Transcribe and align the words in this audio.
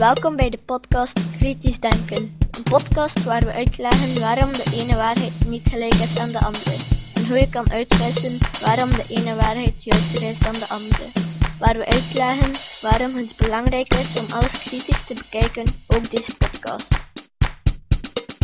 Welkom 0.00 0.36
bij 0.36 0.50
de 0.50 0.58
podcast 0.58 1.20
Kritisch 1.38 1.80
Denken. 1.80 2.36
Een 2.50 2.62
podcast 2.62 3.24
waar 3.24 3.44
we 3.44 3.52
uitleggen 3.52 4.20
waarom 4.20 4.52
de 4.52 4.70
ene 4.74 4.94
waarheid 4.94 5.32
niet 5.46 5.62
gelijk 5.68 5.94
is 5.94 6.18
aan 6.18 6.30
de 6.30 6.38
andere. 6.38 6.76
En 7.14 7.26
hoe 7.26 7.38
je 7.38 7.48
kan 7.48 7.70
uitwissen 7.70 8.38
waarom 8.64 8.90
de 8.90 9.04
ene 9.08 9.34
waarheid 9.34 9.84
juister 9.84 10.22
is 10.22 10.38
dan 10.38 10.52
de 10.52 10.66
andere. 10.68 11.04
Waar 11.58 11.76
we 11.78 11.86
uitleggen 11.86 12.52
waarom 12.82 13.16
het 13.16 13.36
belangrijk 13.36 13.94
is 13.94 14.20
om 14.20 14.32
alles 14.32 14.62
kritisch 14.68 15.06
te 15.06 15.14
bekijken, 15.14 15.64
ook 15.86 16.10
deze 16.10 16.36
podcast. 16.36 16.88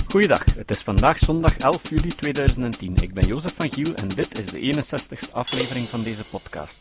Goeiedag, 0.09 0.45
het 0.55 0.71
is 0.71 0.81
vandaag 0.81 1.19
zondag 1.19 1.57
11 1.57 1.91
juli 1.91 2.09
2010. 2.09 2.97
Ik 2.97 3.15
ben 3.15 3.27
Jozef 3.27 3.55
van 3.57 3.73
Giel 3.73 3.95
en 3.95 4.09
dit 4.09 4.39
is 4.39 4.47
de 4.47 4.61
61ste 4.61 5.33
aflevering 5.33 5.87
van 5.87 6.03
deze 6.03 6.25
podcast. 6.25 6.81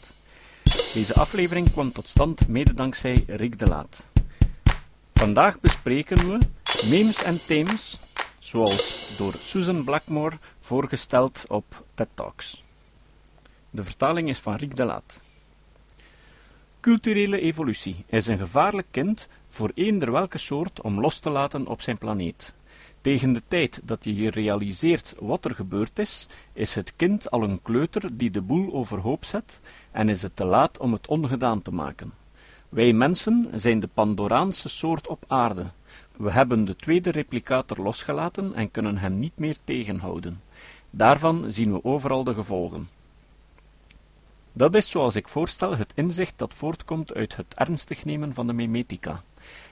Deze 0.94 1.14
aflevering 1.14 1.72
kwam 1.72 1.92
tot 1.92 2.08
stand 2.08 2.48
mede 2.48 2.74
dankzij 2.74 3.24
Rick 3.28 3.60
de 3.60 3.68
Laat. 3.68 4.14
Vandaag 5.20 5.60
bespreken 5.60 6.18
we 6.18 6.38
memes 6.90 7.24
en 7.24 7.46
themes, 7.46 8.00
zoals 8.40 9.16
door 9.18 9.34
Susan 9.34 9.84
Blackmore 9.84 10.38
voorgesteld 10.60 11.46
op 11.48 11.84
TED 11.94 12.08
Talks. 12.14 12.64
De 13.70 13.84
vertaling 13.84 14.30
is 14.30 14.40
van 14.40 14.56
Rick 14.56 14.76
de 14.76 14.84
Laat. 14.84 15.22
Culturele 16.80 17.40
evolutie 17.40 18.06
is 18.08 18.28
een 18.28 18.38
gevaarlijk 18.38 18.88
kind 18.92 19.28
voor 19.50 19.72
eender 19.76 20.12
welke 20.12 20.38
soort 20.38 20.82
om 20.82 21.00
los 21.00 21.20
te 21.20 21.30
laten 21.30 21.68
op 21.68 21.82
zijn 21.82 21.98
planeet. 21.98 22.54
Tegen 23.02 23.34
de 23.34 23.42
tijd 23.48 23.82
dat 23.84 24.04
je 24.04 24.16
je 24.16 24.30
realiseert 24.30 25.16
wat 25.20 25.46
er 25.46 25.56
gebeurd 25.56 26.00
is, 26.00 26.28
is 26.54 26.76
het 26.76 26.94
kind 26.96 27.32
al 27.32 27.44
een 27.44 27.62
kleuter 27.62 28.18
die 28.18 28.32
de 28.32 28.42
boel 28.42 28.74
overhoop 28.74 29.26
zet 29.26 29.60
en 29.92 30.10
is 30.10 30.22
het 30.22 30.36
te 30.36 30.46
laat 30.46 30.78
om 30.78 30.94
het 30.94 31.08
ongedaan 31.08 31.62
te 31.62 31.72
maken. 31.72 32.24
Wij 32.70 32.94
mensen 32.94 33.50
zijn 33.54 33.80
de 33.80 33.90
Pandoraanse 33.94 34.70
soort 34.70 35.08
op 35.08 35.24
aarde. 35.28 35.66
We 36.18 36.32
hebben 36.32 36.66
de 36.66 36.76
tweede 36.76 37.10
replicator 37.10 37.82
losgelaten 37.82 38.54
en 38.54 38.72
kunnen 38.72 38.98
hem 38.98 39.20
niet 39.20 39.38
meer 39.38 39.58
tegenhouden. 39.64 40.42
Daarvan 40.90 41.46
zien 41.48 41.74
we 41.74 41.84
overal 41.84 42.24
de 42.24 42.34
gevolgen. 42.34 42.90
Dat 44.52 44.76
is, 44.76 44.90
zoals 44.90 45.16
ik 45.16 45.28
voorstel, 45.28 45.78
het 45.78 45.92
inzicht 45.96 46.34
dat 46.38 46.54
voortkomt 46.54 47.14
uit 47.14 47.36
het 47.36 47.54
ernstig 47.54 48.06
nemen 48.06 48.34
van 48.34 48.48
de 48.48 48.54
memetica. 48.54 49.24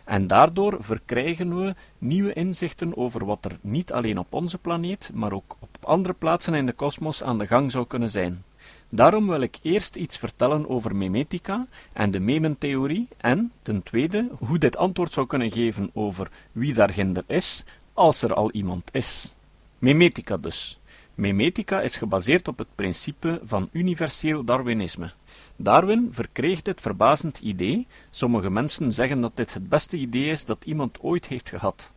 En 0.04 0.28
daardoor 0.28 0.78
verkrijgen 0.80 1.58
we 1.58 1.76
nieuwe 1.98 2.34
inzichten 2.34 2.98
over 2.98 3.26
wat 3.26 3.46
er 3.46 3.58
niet 3.62 3.92
alleen 3.92 4.18
op 4.18 4.34
onze 4.34 4.58
planeet, 4.58 5.12
maar 5.14 5.32
ook 5.32 5.58
op 5.60 5.70
andere 5.82 6.14
plaatsen 6.14 6.54
in 6.54 6.66
de 6.66 6.74
kosmos 6.74 7.24
aan 7.24 7.38
de 7.38 7.48
gang 7.48 7.72
zou 7.72 7.88
kunnen 7.88 8.10
zijn. 8.10 8.44
Daarom 8.90 9.28
wil 9.28 9.42
ik 9.42 9.58
eerst 9.62 9.96
iets 9.96 10.18
vertellen 10.18 10.70
over 10.70 10.96
memetica 10.96 11.68
en 11.94 12.12
de 12.12 12.20
mementheorie 12.20 13.08
en, 13.18 13.52
ten 13.62 13.84
tweede, 13.84 14.30
hoe 14.40 14.58
dit 14.58 14.78
antwoord 14.78 15.12
zou 15.12 15.28
kunnen 15.28 15.52
geven 15.52 15.90
over 15.94 16.30
wie 16.52 16.74
daarginder 16.74 17.24
is, 17.28 17.64
als 17.94 18.22
er 18.22 18.34
al 18.34 18.52
iemand 18.52 18.90
is. 18.92 19.36
Memetica 19.80 20.38
dus. 20.38 20.80
Memetica 21.16 21.82
is 21.82 21.98
gebaseerd 21.98 22.48
op 22.48 22.58
het 22.58 22.68
principe 22.76 23.42
van 23.44 23.70
universeel 23.72 24.44
Darwinisme. 24.44 25.12
Darwin 25.56 26.10
verkreeg 26.12 26.62
dit 26.62 26.82
verbazend 26.82 27.40
idee. 27.40 27.88
Sommige 28.10 28.50
mensen 28.50 28.92
zeggen 28.92 29.22
dat 29.22 29.36
dit 29.36 29.54
het 29.54 29.70
beste 29.70 29.98
idee 29.98 30.30
is 30.30 30.46
dat 30.46 30.66
iemand 30.66 31.02
ooit 31.02 31.28
heeft 31.28 31.50
gehad. 31.50 31.92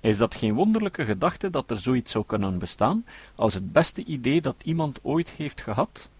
Is 0.00 0.18
dat 0.18 0.34
geen 0.34 0.54
wonderlijke 0.54 1.04
gedachte 1.04 1.50
dat 1.50 1.70
er 1.70 1.76
zoiets 1.76 2.10
zou 2.10 2.24
kunnen 2.26 2.58
bestaan 2.58 3.04
als 3.34 3.54
het 3.54 3.72
beste 3.72 4.04
idee 4.04 4.40
dat 4.40 4.62
iemand 4.64 4.98
ooit 5.02 5.30
heeft 5.30 5.60
gehad? 5.60 6.10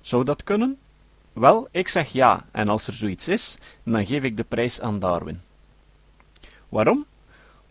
Zou 0.00 0.24
dat 0.24 0.44
kunnen? 0.44 0.78
Wel, 1.32 1.68
ik 1.70 1.88
zeg 1.88 2.12
ja, 2.12 2.46
en 2.50 2.68
als 2.68 2.86
er 2.86 2.92
zoiets 2.92 3.28
is, 3.28 3.58
dan 3.82 4.06
geef 4.06 4.22
ik 4.22 4.36
de 4.36 4.44
prijs 4.44 4.80
aan 4.80 4.98
Darwin. 4.98 5.40
Waarom? 6.68 7.06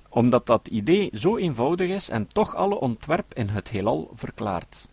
Omdat 0.09 0.45
dat 0.45 0.67
idee 0.67 1.09
zo 1.13 1.37
eenvoudig 1.37 1.89
is 1.89 2.09
en 2.09 2.27
toch 2.27 2.55
alle 2.55 2.79
ontwerp 2.79 3.33
in 3.33 3.49
het 3.49 3.67
heelal 3.67 4.11
verklaart. 4.15 4.87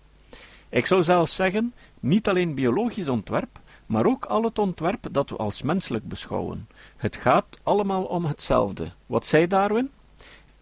Ik 0.75 0.87
zou 0.87 1.03
zelfs 1.03 1.35
zeggen, 1.35 1.75
niet 2.01 2.29
alleen 2.29 2.55
biologisch 2.55 3.09
ontwerp, 3.09 3.61
maar 3.87 4.07
ook 4.07 4.25
al 4.25 4.43
het 4.43 4.59
ontwerp 4.59 5.07
dat 5.11 5.31
we 5.31 5.37
als 5.37 5.63
menselijk 5.63 6.09
beschouwen. 6.09 6.69
Het 6.97 7.17
gaat 7.17 7.59
allemaal 7.63 8.05
om 8.05 8.25
hetzelfde. 8.25 8.93
Wat 9.07 9.27
zei 9.27 9.47
Darwin? 9.47 9.91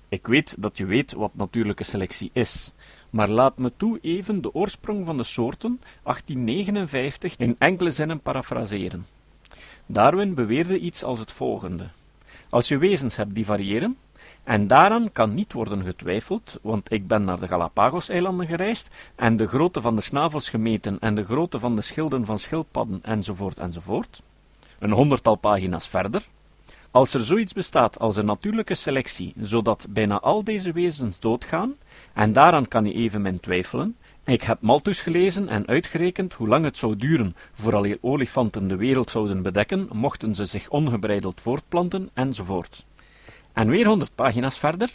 Ik 0.09 0.27
weet 0.27 0.63
dat 0.63 0.77
je 0.77 0.85
weet 0.85 1.13
wat 1.13 1.35
natuurlijke 1.35 1.85
selectie 1.85 2.31
is, 2.33 2.73
maar 3.11 3.29
laat 3.29 3.59
me 3.59 3.73
toe 3.77 3.99
even 4.03 4.43
de 4.43 4.55
oorsprong 4.55 5.07
van 5.07 5.17
de 5.17 5.25
soorten 5.25 5.81
1859 6.03 7.37
in 7.37 7.57
enkele 7.59 7.91
zinnen 7.91 8.21
parafraseren. 8.21 9.07
Darwin 9.87 10.35
beweerde 10.35 10.79
iets 10.79 11.05
als 11.05 11.19
het 11.19 11.33
volgende: 11.33 11.89
Als 12.49 12.69
je 12.69 12.79
wezens 12.79 13.17
hebt 13.17 13.35
die 13.35 13.45
variëren, 13.45 13.97
en 14.45 14.67
daaraan 14.67 15.13
kan 15.13 15.35
niet 15.35 15.53
worden 15.53 15.83
getwijfeld, 15.83 16.59
want 16.63 16.93
ik 16.93 17.07
ben 17.07 17.25
naar 17.25 17.41
de 17.41 17.49
Galapagos-eilanden 17.49 18.47
gereisd 18.47 18.91
en 19.15 19.37
de 19.37 19.47
grootte 19.47 19.81
van 19.81 19.95
de 19.95 20.01
snavels 20.01 20.49
gemeten 20.49 20.99
en 21.01 21.15
de 21.15 21.25
grootte 21.25 21.59
van 21.59 21.77
de 21.77 21.83
schilden 21.83 22.25
van 22.25 22.39
schildpadden 22.39 23.01
enzovoort 23.03 23.59
enzovoort. 23.59 24.23
Een 24.79 24.93
honderdtal 24.93 25.37
pagina's 25.37 25.89
verder. 25.89 26.29
Als 26.91 27.15
er 27.15 27.21
zoiets 27.21 27.53
bestaat 27.53 27.99
als 27.99 28.17
een 28.17 28.25
natuurlijke 28.25 28.75
selectie, 28.75 29.33
zodat 29.37 29.87
bijna 29.91 30.21
al 30.21 30.45
deze 30.45 30.73
wezens 30.73 31.21
doodgaan, 31.21 31.75
en 32.15 32.33
daaraan 32.33 32.69
kan 32.69 32.85
je 32.85 32.93
evenmin 32.93 33.41
twijfelen, 33.41 33.97
ik 34.25 34.43
heb 34.43 34.61
Malthus 34.61 35.01
gelezen 35.01 35.49
en 35.49 35.67
uitgerekend 35.67 36.35
hoe 36.35 36.49
lang 36.49 36.65
het 36.65 36.77
zou 36.77 36.97
duren 36.97 37.37
vooraleer 37.55 37.99
olifanten 38.01 38.69
de 38.69 38.77
wereld 38.77 39.11
zouden 39.11 39.43
bedekken, 39.43 39.89
mochten 39.93 40.35
ze 40.35 40.45
zich 40.45 40.69
ongebreideld 40.69 41.41
voortplanten, 41.41 42.11
enzovoort. 42.15 42.85
En 43.53 43.69
weer 43.69 43.87
honderd 43.87 44.15
pagina's 44.15 44.59
verder. 44.59 44.91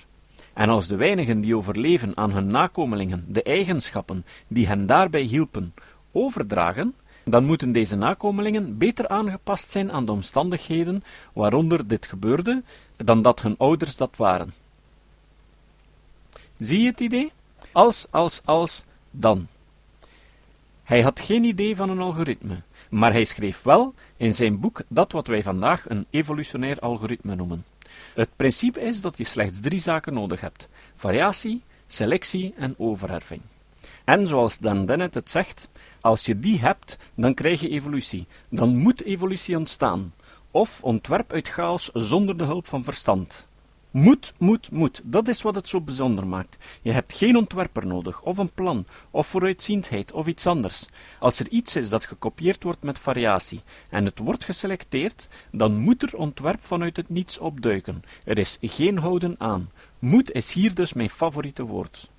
En 0.53 0.69
als 0.69 0.88
de 0.88 0.95
weinigen 0.95 1.40
die 1.40 1.56
overleven 1.56 2.18
aan 2.18 2.31
hun 2.31 2.47
nakomelingen 2.47 3.25
de 3.28 3.44
eigenschappen 3.44 4.25
die 4.47 4.68
hen 4.68 4.85
daarbij 4.85 5.22
hielpen 5.22 5.73
overdragen, 6.12 6.94
dan 7.25 7.45
moeten 7.45 7.72
deze 7.72 7.95
nakomelingen 7.95 8.78
beter 8.78 9.07
aangepast 9.07 9.72
zijn 9.72 9.91
aan 9.91 10.06
de 10.06 10.12
omstandigheden 10.12 11.03
waaronder 11.34 11.88
dit 11.88 12.07
gebeurde, 12.07 12.63
dan 12.95 13.22
dat 13.22 13.41
hun 13.41 13.56
ouders 13.57 13.97
dat 13.97 14.16
waren. 14.16 14.53
Zie 16.57 16.81
je 16.81 16.88
het 16.89 17.00
idee? 17.00 17.31
Als, 17.72 18.07
als, 18.09 18.41
als, 18.45 18.84
dan. 19.12 19.47
Hij 20.84 21.01
had 21.01 21.19
geen 21.19 21.44
idee 21.44 21.75
van 21.75 21.89
een 21.89 22.00
algoritme, 22.00 22.62
maar 22.89 23.12
hij 23.12 23.24
schreef 23.24 23.62
wel 23.62 23.94
in 24.18 24.34
zijn 24.34 24.59
boek 24.59 24.81
dat 24.88 25.12
wat 25.12 25.28
wij 25.28 25.44
vandaag 25.44 25.89
een 25.89 26.06
evolutionair 26.09 26.79
algoritme 26.79 27.35
noemen. 27.35 27.66
Het 28.13 28.30
principe 28.35 28.81
is 28.81 29.02
dat 29.02 29.18
je 29.18 29.24
slechts 29.24 29.59
drie 29.59 29.80
zaken 29.80 30.13
nodig 30.13 30.41
hebt: 30.41 30.69
variatie, 30.96 31.62
selectie 31.88 32.53
en 32.58 32.75
overerving. 32.78 33.41
En 34.03 34.28
zoals 34.28 34.58
Dan 34.58 34.85
Dennett 34.85 35.13
het 35.13 35.30
zegt, 35.30 35.69
als 36.02 36.25
je 36.25 36.40
die 36.40 36.59
hebt, 36.59 36.97
dan 37.16 37.34
krijg 37.34 37.62
je 37.62 37.69
evolutie. 37.69 38.28
Dan 38.50 38.78
moet 38.78 39.03
evolutie 39.03 39.57
ontstaan. 39.57 40.13
Of 40.52 40.84
ontwerp 40.84 41.34
uit 41.34 41.47
chaos 41.47 41.90
zonder 41.94 42.38
de 42.38 42.44
hulp 42.44 42.68
van 42.68 42.84
verstand. 42.84 43.47
Moed, 43.92 44.34
moed, 44.38 44.72
moed, 44.72 45.02
dat 45.03 45.28
is 45.28 45.42
wat 45.42 45.56
het 45.56 45.68
zo 45.68 45.81
bijzonder 45.81 46.28
maakt. 46.28 46.58
Je 46.81 46.92
hebt 46.92 47.14
geen 47.14 47.36
ontwerper 47.36 47.86
nodig, 47.86 48.22
of 48.22 48.38
een 48.38 48.52
plan, 48.52 48.86
of 49.12 49.28
vooruitziendheid, 49.28 50.12
of 50.12 50.28
iets 50.28 50.48
anders. 50.48 50.86
Als 51.20 51.40
er 51.40 51.50
iets 51.50 51.75
is 51.75 51.90
dat 51.90 52.06
gekopieerd 52.06 52.64
wordt 52.64 52.84
met 52.84 53.00
variatie, 53.00 53.62
en 53.90 54.06
het 54.06 54.20
wordt 54.20 54.46
geselecteerd, 54.46 55.28
dan 55.52 55.78
moet 55.78 56.03
er 56.03 56.18
ontwerp 56.18 56.64
vanuit 56.64 56.96
het 56.96 57.09
niets 57.09 57.38
opduiken. 57.38 58.03
Er 58.25 58.38
is 58.38 58.58
geen 58.62 58.98
houden 58.98 59.36
aan. 59.38 59.72
Moed 60.00 60.31
is 60.31 60.54
hier 60.54 60.74
dus 60.74 60.94
mijn 60.94 61.09
favoriete 61.09 61.64
woord. 61.64 62.09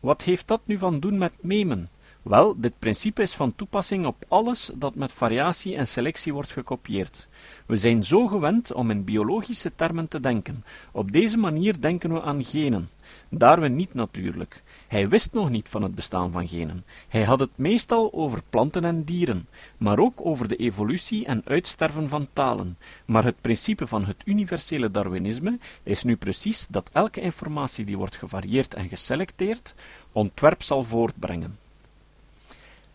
Wat 0.00 0.22
heeft 0.22 0.48
dat 0.48 0.60
nu 0.64 0.78
van 0.78 1.00
doen 1.00 1.18
met 1.18 1.32
memen? 1.40 1.88
Wel, 2.24 2.54
dit 2.60 2.78
principe 2.78 3.22
is 3.22 3.34
van 3.34 3.54
toepassing 3.54 4.06
op 4.06 4.24
alles 4.28 4.70
dat 4.74 4.94
met 4.94 5.12
variatie 5.12 5.76
en 5.76 5.86
selectie 5.86 6.32
wordt 6.32 6.52
gekopieerd. 6.52 7.28
We 7.66 7.76
zijn 7.76 8.02
zo 8.02 8.26
gewend 8.26 8.72
om 8.72 8.90
in 8.90 9.04
biologische 9.04 9.74
termen 9.74 10.08
te 10.08 10.20
denken. 10.20 10.64
Op 10.92 11.12
deze 11.12 11.38
manier 11.38 11.80
denken 11.80 12.12
we 12.12 12.22
aan 12.22 12.44
genen. 12.44 12.90
Darwin 13.28 13.76
niet 13.76 13.94
natuurlijk. 13.94 14.62
Hij 14.88 15.08
wist 15.08 15.32
nog 15.32 15.50
niet 15.50 15.68
van 15.68 15.82
het 15.82 15.94
bestaan 15.94 16.32
van 16.32 16.48
genen. 16.48 16.84
Hij 17.08 17.24
had 17.24 17.40
het 17.40 17.50
meestal 17.54 18.12
over 18.12 18.42
planten 18.50 18.84
en 18.84 19.04
dieren, 19.04 19.48
maar 19.76 19.98
ook 19.98 20.20
over 20.22 20.48
de 20.48 20.56
evolutie 20.56 21.26
en 21.26 21.42
uitsterven 21.44 22.08
van 22.08 22.28
talen. 22.32 22.78
Maar 23.04 23.24
het 23.24 23.40
principe 23.40 23.86
van 23.86 24.04
het 24.04 24.22
universele 24.24 24.90
Darwinisme 24.90 25.58
is 25.82 26.02
nu 26.02 26.16
precies 26.16 26.66
dat 26.70 26.90
elke 26.92 27.20
informatie 27.20 27.84
die 27.84 27.98
wordt 27.98 28.16
gevarieerd 28.16 28.74
en 28.74 28.88
geselecteerd, 28.88 29.74
ontwerp 30.12 30.62
zal 30.62 30.84
voortbrengen. 30.84 31.63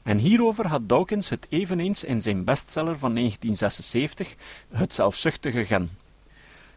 En 0.10 0.18
hierover 0.18 0.68
had 0.68 0.90
Dawkins 0.90 1.30
het 1.30 1.48
eveneens 1.50 2.04
in 2.04 2.22
zijn 2.22 2.44
bestseller 2.44 2.98
van 2.98 3.16
1976, 3.16 4.36
Het 4.70 4.94
zelfzuchtige 4.94 5.66
gen. 5.66 5.90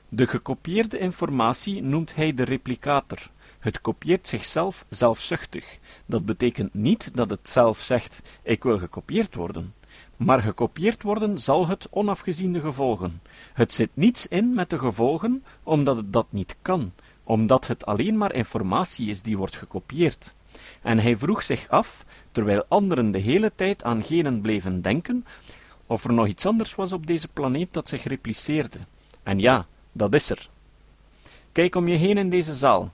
De 0.09 0.27
gekopieerde 0.27 0.99
informatie 0.99 1.83
noemt 1.83 2.15
hij 2.15 2.35
de 2.35 2.43
replicator. 2.43 3.19
Het 3.59 3.81
kopieert 3.81 4.29
zichzelf 4.29 4.85
zelfzuchtig. 4.89 5.79
Dat 6.07 6.25
betekent 6.25 6.75
niet 6.75 7.11
dat 7.15 7.31
het 7.31 7.49
zelf 7.49 7.81
zegt: 7.81 8.23
ik 8.43 8.63
wil 8.63 8.79
gekopieerd 8.79 9.35
worden. 9.35 9.75
Maar 10.17 10.43
gekopieerd 10.43 11.03
worden 11.03 11.39
zal 11.39 11.67
het 11.67 11.89
onafgezien 11.91 12.53
de 12.53 12.61
gevolgen. 12.61 13.23
Het 13.53 13.73
zit 13.73 13.91
niets 13.95 14.27
in 14.27 14.55
met 14.55 14.71
de 14.71 14.79
gevolgen, 14.79 15.45
omdat 15.63 15.97
het 15.97 16.13
dat 16.13 16.27
niet 16.31 16.57
kan, 16.63 16.93
omdat 17.25 17.67
het 17.67 17.87
alleen 17.87 18.17
maar 18.17 18.35
informatie 18.35 19.09
is 19.09 19.23
die 19.23 19.37
wordt 19.37 19.57
gekopieerd. 19.57 20.35
En 20.83 20.99
hij 20.99 21.17
vroeg 21.17 21.43
zich 21.43 21.69
af, 21.69 22.05
terwijl 22.33 22.65
anderen 22.69 23.11
de 23.11 23.19
hele 23.19 23.53
tijd 23.55 23.85
aan 23.85 24.03
genen 24.03 24.41
bleven 24.41 24.83
denken, 24.83 25.25
of 25.87 26.05
er 26.05 26.13
nog 26.13 26.27
iets 26.27 26.47
anders 26.47 26.75
was 26.75 26.93
op 26.93 27.07
deze 27.07 27.29
planeet 27.29 27.73
dat 27.73 27.89
zich 27.89 28.05
repliceerde. 28.05 28.79
En 29.23 29.39
ja, 29.39 29.67
dat 29.93 30.15
is 30.15 30.31
er. 30.31 30.49
Kijk 31.53 31.75
om 31.75 31.89
je 31.89 31.97
heen 31.97 32.19
in 32.19 32.31
deze 32.31 32.55
zaal. 32.55 32.93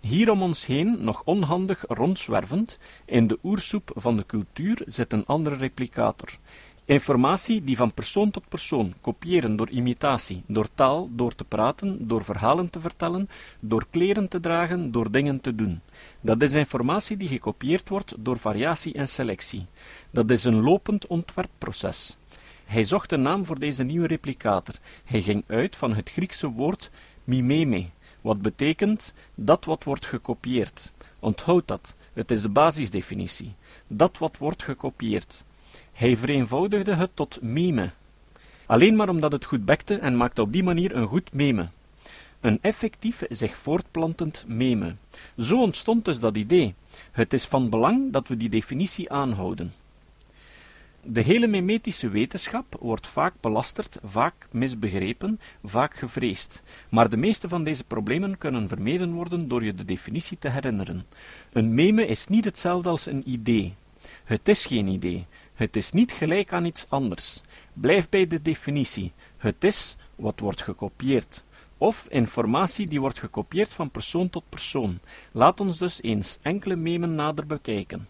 Hier 0.00 0.30
om 0.30 0.42
ons 0.42 0.66
heen, 0.66 0.96
nog 1.00 1.22
onhandig 1.24 1.84
rondzwervend, 1.88 2.78
in 3.04 3.26
de 3.26 3.38
oersoep 3.42 3.90
van 3.94 4.16
de 4.16 4.26
cultuur 4.26 4.82
zit 4.84 5.12
een 5.12 5.26
andere 5.26 5.56
replicator. 5.56 6.28
Informatie 6.88 7.64
die 7.64 7.76
van 7.76 7.92
persoon 7.92 8.30
tot 8.30 8.48
persoon, 8.48 8.94
kopiëren 9.00 9.56
door 9.56 9.68
imitatie, 9.68 10.42
door 10.46 10.68
taal, 10.74 11.08
door 11.12 11.34
te 11.34 11.44
praten, 11.44 12.08
door 12.08 12.24
verhalen 12.24 12.70
te 12.70 12.80
vertellen, 12.80 13.28
door 13.60 13.86
kleren 13.90 14.28
te 14.28 14.40
dragen, 14.40 14.90
door 14.90 15.10
dingen 15.10 15.40
te 15.40 15.54
doen. 15.54 15.80
Dat 16.20 16.42
is 16.42 16.52
informatie 16.52 17.16
die 17.16 17.28
gekopieerd 17.28 17.88
wordt 17.88 18.14
door 18.18 18.38
variatie 18.38 18.94
en 18.94 19.08
selectie. 19.08 19.66
Dat 20.10 20.30
is 20.30 20.44
een 20.44 20.60
lopend 20.60 21.06
ontwerpproces. 21.06 22.16
Hij 22.64 22.84
zocht 22.84 23.12
een 23.12 23.22
naam 23.22 23.44
voor 23.44 23.58
deze 23.58 23.82
nieuwe 23.82 24.06
replicator. 24.06 24.74
Hij 25.04 25.22
ging 25.22 25.44
uit 25.46 25.76
van 25.76 25.94
het 25.94 26.10
Griekse 26.10 26.48
woord 26.48 26.90
mimeme, 27.24 27.86
wat 28.20 28.42
betekent 28.42 29.12
dat 29.34 29.64
wat 29.64 29.84
wordt 29.84 30.06
gekopieerd. 30.06 30.92
Onthoud 31.18 31.68
dat, 31.68 31.94
het 32.12 32.30
is 32.30 32.42
de 32.42 32.48
basisdefinitie. 32.48 33.54
Dat 33.86 34.18
wat 34.18 34.38
wordt 34.38 34.62
gekopieerd. 34.62 35.46
Hij 35.98 36.16
vereenvoudigde 36.16 36.94
het 36.94 37.10
tot 37.14 37.42
meme. 37.42 37.90
Alleen 38.66 38.96
maar 38.96 39.08
omdat 39.08 39.32
het 39.32 39.44
goed 39.44 39.64
bekte 39.64 39.98
en 39.98 40.16
maakte 40.16 40.42
op 40.42 40.52
die 40.52 40.62
manier 40.62 40.96
een 40.96 41.06
goed 41.06 41.32
meme. 41.32 41.68
Een 42.40 42.58
effectief 42.62 43.22
zich 43.28 43.56
voortplantend 43.56 44.44
meme. 44.48 44.94
Zo 45.36 45.60
ontstond 45.60 46.04
dus 46.04 46.20
dat 46.20 46.36
idee. 46.36 46.74
Het 47.10 47.32
is 47.32 47.44
van 47.44 47.70
belang 47.70 48.12
dat 48.12 48.28
we 48.28 48.36
die 48.36 48.48
definitie 48.48 49.12
aanhouden. 49.12 49.72
De 51.02 51.20
hele 51.20 51.46
memetische 51.46 52.08
wetenschap 52.08 52.76
wordt 52.80 53.06
vaak 53.06 53.34
belasterd, 53.40 53.98
vaak 54.04 54.48
misbegrepen, 54.50 55.40
vaak 55.64 55.96
gevreesd. 55.96 56.62
Maar 56.88 57.08
de 57.10 57.16
meeste 57.16 57.48
van 57.48 57.64
deze 57.64 57.84
problemen 57.84 58.38
kunnen 58.38 58.68
vermeden 58.68 59.12
worden 59.12 59.48
door 59.48 59.64
je 59.64 59.74
de 59.74 59.84
definitie 59.84 60.38
te 60.38 60.48
herinneren. 60.48 61.06
Een 61.52 61.74
meme 61.74 62.06
is 62.06 62.26
niet 62.26 62.44
hetzelfde 62.44 62.88
als 62.88 63.06
een 63.06 63.22
idee. 63.30 63.74
Het 64.24 64.48
is 64.48 64.66
geen 64.66 64.86
idee. 64.86 65.26
Het 65.58 65.76
is 65.76 65.92
niet 65.92 66.12
gelijk 66.12 66.52
aan 66.52 66.64
iets 66.64 66.86
anders. 66.88 67.40
Blijf 67.72 68.08
bij 68.08 68.26
de 68.26 68.42
definitie. 68.42 69.12
Het 69.36 69.64
is 69.64 69.96
wat 70.14 70.40
wordt 70.40 70.62
gekopieerd. 70.62 71.44
Of 71.78 72.06
informatie 72.08 72.86
die 72.86 73.00
wordt 73.00 73.18
gekopieerd 73.18 73.72
van 73.72 73.90
persoon 73.90 74.30
tot 74.30 74.48
persoon. 74.48 74.98
Laat 75.32 75.60
ons 75.60 75.78
dus 75.78 76.02
eens 76.02 76.38
enkele 76.42 76.76
memen 76.76 77.14
nader 77.14 77.46
bekijken. 77.46 78.08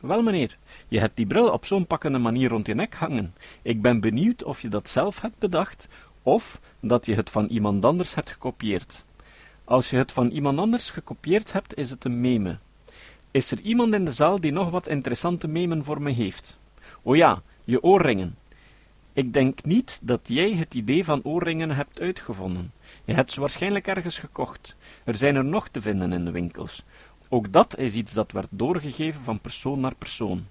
Wel, 0.00 0.22
meneer, 0.22 0.58
je 0.88 0.98
hebt 0.98 1.16
die 1.16 1.26
bril 1.26 1.50
op 1.50 1.64
zo'n 1.64 1.86
pakkende 1.86 2.18
manier 2.18 2.48
rond 2.48 2.66
je 2.66 2.74
nek 2.74 2.94
hangen. 2.94 3.34
Ik 3.62 3.82
ben 3.82 4.00
benieuwd 4.00 4.44
of 4.44 4.62
je 4.62 4.68
dat 4.68 4.88
zelf 4.88 5.20
hebt 5.20 5.38
bedacht, 5.38 5.88
of 6.22 6.60
dat 6.80 7.06
je 7.06 7.14
het 7.14 7.30
van 7.30 7.46
iemand 7.46 7.84
anders 7.84 8.14
hebt 8.14 8.30
gekopieerd. 8.30 9.04
Als 9.64 9.90
je 9.90 9.96
het 9.96 10.12
van 10.12 10.30
iemand 10.30 10.58
anders 10.58 10.90
gekopieerd 10.90 11.52
hebt, 11.52 11.76
is 11.76 11.90
het 11.90 12.04
een 12.04 12.20
meme. 12.20 12.58
Is 13.32 13.50
er 13.50 13.60
iemand 13.60 13.94
in 13.94 14.04
de 14.04 14.10
zaal 14.10 14.40
die 14.40 14.52
nog 14.52 14.70
wat 14.70 14.88
interessante 14.88 15.48
memen 15.48 15.84
voor 15.84 16.02
me 16.02 16.10
heeft? 16.10 16.58
O 17.02 17.14
ja, 17.14 17.42
je 17.64 17.82
oorringen. 17.82 18.36
Ik 19.12 19.32
denk 19.32 19.64
niet 19.64 20.00
dat 20.02 20.20
jij 20.22 20.52
het 20.52 20.74
idee 20.74 21.04
van 21.04 21.20
oorringen 21.22 21.70
hebt 21.70 22.00
uitgevonden. 22.00 22.72
Je 23.04 23.14
hebt 23.14 23.32
ze 23.32 23.40
waarschijnlijk 23.40 23.86
ergens 23.86 24.18
gekocht. 24.18 24.76
Er 25.04 25.14
zijn 25.14 25.36
er 25.36 25.44
nog 25.44 25.68
te 25.68 25.80
vinden 25.80 26.12
in 26.12 26.24
de 26.24 26.30
winkels. 26.30 26.82
Ook 27.28 27.52
dat 27.52 27.78
is 27.78 27.94
iets 27.94 28.12
dat 28.12 28.32
werd 28.32 28.48
doorgegeven 28.50 29.22
van 29.22 29.40
persoon 29.40 29.80
naar 29.80 29.94
persoon. 29.94 30.46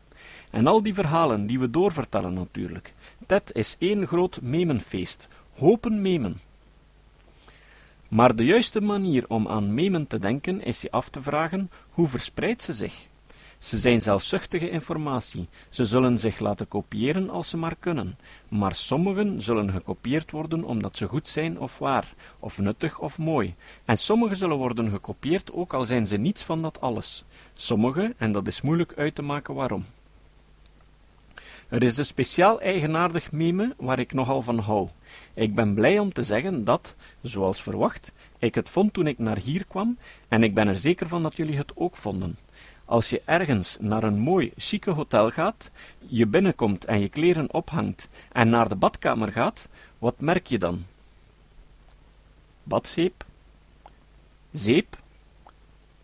En 0.52 0.68
al 0.68 0.84
die 0.84 0.94
verhalen 0.94 1.46
die 1.46 1.60
we 1.60 1.70
doorvertellen 1.70 2.34
natuurlijk. 2.34 2.94
Dat 3.28 3.54
is 3.54 3.76
één 3.80 4.08
groot 4.08 4.42
memenfeest. 4.42 5.28
Hopen 5.58 6.02
memen. 6.02 6.40
Maar 8.12 8.36
de 8.36 8.46
juiste 8.46 8.82
manier 8.82 9.26
om 9.28 9.48
aan 9.48 9.74
memen 9.74 10.08
te 10.08 10.20
denken 10.20 10.62
is 10.64 10.82
je 10.82 10.92
af 10.92 11.10
te 11.10 11.22
vragen 11.22 11.72
hoe 11.90 12.08
verspreidt 12.08 12.62
ze 12.62 12.74
zich. 12.74 13.08
Ze 13.58 13.78
zijn 13.78 14.02
zelfzuchtige 14.02 14.70
informatie. 14.70 15.48
Ze 15.70 15.86
zullen 15.86 16.18
zich 16.18 16.40
laten 16.40 16.68
kopiëren 16.68 17.30
als 17.30 17.50
ze 17.50 17.58
maar 17.58 17.76
kunnen. 17.80 18.18
Maar 18.48 18.76
sommigen 18.76 19.42
zullen 19.42 19.72
gekopieerd 19.72 20.32
worden 20.32 20.64
omdat 20.64 20.96
ze 20.96 21.08
goed 21.08 21.28
zijn 21.28 21.60
of 21.60 21.78
waar, 21.78 22.14
of 22.40 22.58
nuttig 22.58 23.00
of 23.00 23.18
mooi. 23.18 23.56
En 23.86 23.98
sommige 23.98 24.36
zullen 24.36 24.58
worden 24.58 24.90
gekopieerd 24.90 25.54
ook 25.54 25.74
al 25.74 25.86
zijn 25.86 26.06
ze 26.06 26.18
niets 26.18 26.44
van 26.44 26.62
dat 26.62 26.82
alles. 26.82 27.24
Sommige, 27.54 28.14
en 28.18 28.32
dat 28.32 28.48
is 28.48 28.62
moeilijk 28.62 28.94
uit 28.96 29.16
te 29.16 29.22
maken 29.22 29.54
waarom. 29.54 29.86
Er 31.72 31.84
is 31.84 31.98
een 31.98 32.06
speciaal 32.06 32.62
eigenaardig 32.62 33.32
meme 33.32 33.76
waar 33.78 34.00
ik 34.00 34.14
nogal 34.14 34.42
van 34.42 34.60
hou. 34.60 34.90
Ik 35.34 35.56
ben 35.56 35.74
blij 35.74 36.00
om 36.00 36.14
te 36.14 36.24
zeggen 36.24 36.64
dat, 36.64 36.96
zoals 37.22 37.62
verwacht, 37.62 38.12
ik 38.40 38.56
het 38.56 38.70
vond 38.70 38.94
toen 38.94 39.08
ik 39.08 39.20
naar 39.20 39.38
hier 39.38 39.66
kwam, 39.66 39.98
en 40.28 40.44
ik 40.44 40.54
ben 40.54 40.68
er 40.68 40.76
zeker 40.76 41.08
van 41.08 41.24
dat 41.24 41.36
jullie 41.36 41.58
het 41.58 41.72
ook 41.76 41.96
vonden. 41.96 42.38
Als 42.86 43.10
je 43.10 43.22
ergens 43.26 43.78
naar 43.80 44.04
een 44.04 44.20
mooi, 44.20 44.52
chique 44.58 44.92
hotel 44.92 45.30
gaat, 45.30 45.72
je 46.00 46.28
binnenkomt 46.28 46.86
en 46.86 47.00
je 47.00 47.10
kleren 47.10 47.54
ophangt 47.54 48.10
en 48.32 48.50
naar 48.50 48.70
de 48.70 48.76
badkamer 48.76 49.32
gaat, 49.32 49.70
wat 49.98 50.20
merk 50.20 50.48
je 50.48 50.58
dan? 50.58 50.86
Badzeep? 52.64 53.26
Zeep? 54.52 54.98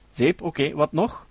Zeep, 0.09 0.41
oké, 0.41 0.74
wat 0.74 0.91
nog? 0.91 1.27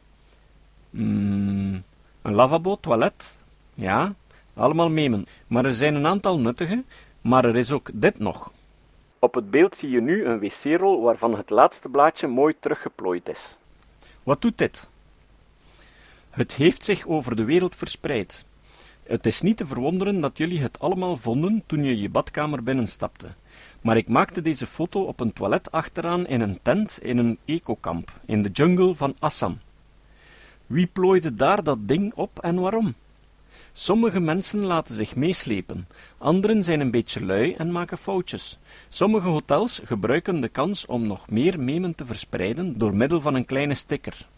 Mm, 0.91 1.83
een 2.23 2.35
lavabo, 2.35 2.77
toilet? 2.81 3.39
Ja, 3.75 4.15
allemaal 4.55 4.91
memen. 4.91 5.27
Maar 5.47 5.65
er 5.65 5.75
zijn 5.75 5.95
een 5.95 6.07
aantal 6.07 6.39
nuttige, 6.39 6.85
maar 7.27 7.45
er 7.45 7.57
is 7.57 7.73
ook 7.73 7.91
dit 7.93 8.19
nog. 8.19 8.53
Op 9.19 9.35
het 9.35 9.51
beeld 9.51 9.77
zie 9.77 9.91
je 9.91 10.01
nu 10.01 10.25
een 10.25 10.39
wc-rol 10.39 11.03
waarvan 11.03 11.37
het 11.37 11.51
laatste 11.51 11.89
blaadje 11.89 12.27
mooi 12.27 12.55
teruggeplooid 12.61 13.29
is. 13.29 13.57
Wat 14.23 14.43
doet 14.43 14.59
dit? 14.59 14.89
Het 16.31 16.53
heeft 16.53 16.85
zich 16.85 17.07
over 17.07 17.37
de 17.37 17.45
wereld 17.45 17.77
verspreid. 17.77 18.45
Het 19.03 19.27
is 19.27 19.41
niet 19.43 19.57
te 19.57 19.67
verwonderen 19.67 20.21
dat 20.21 20.39
jullie 20.39 20.61
het 20.61 20.81
allemaal 20.81 21.17
vonden 21.17 21.63
toen 21.67 21.85
je 21.85 22.01
je 22.01 22.11
badkamer 22.11 22.63
binnenstapte. 22.63 23.27
Maar 23.81 23.97
ik 23.97 24.09
maakte 24.09 24.43
deze 24.43 24.67
foto 24.67 25.03
op 25.03 25.21
een 25.21 25.33
toilet 25.33 25.73
achteraan 25.73 26.27
in 26.27 26.41
een 26.41 26.59
tent 26.63 26.99
in 27.03 27.19
een 27.19 27.39
ecokamp, 27.45 28.13
in 28.25 28.43
de 28.43 28.49
jungle 28.49 28.95
van 28.95 29.15
Assam. 29.19 29.59
Wie 30.67 30.87
plooide 30.87 31.35
daar 31.35 31.63
dat 31.63 31.89
ding 31.89 32.15
op 32.15 32.39
en 32.39 32.61
waarom? 32.61 32.95
Sommige 33.79 34.21
mensen 34.21 34.65
laten 34.65 34.95
zich 34.95 35.17
meeslepen, 35.17 35.89
anderen 36.19 36.63
zijn 36.65 36.81
een 36.81 36.91
beetje 36.91 37.25
lui 37.25 37.55
en 37.55 37.73
maken 37.73 37.99
foutjes. 37.99 38.59
Sommige 38.89 39.29
hotels 39.29 39.81
gebruiken 39.85 40.41
de 40.41 40.49
kans 40.49 40.87
om 40.87 41.07
nog 41.07 41.31
meer 41.31 41.61
memen 41.61 41.95
te 41.95 42.07
verspreiden 42.07 42.79
door 42.79 42.95
middel 42.95 43.21
van 43.21 43.35
een 43.35 43.45
kleine 43.45 43.75
sticker. 43.75 44.29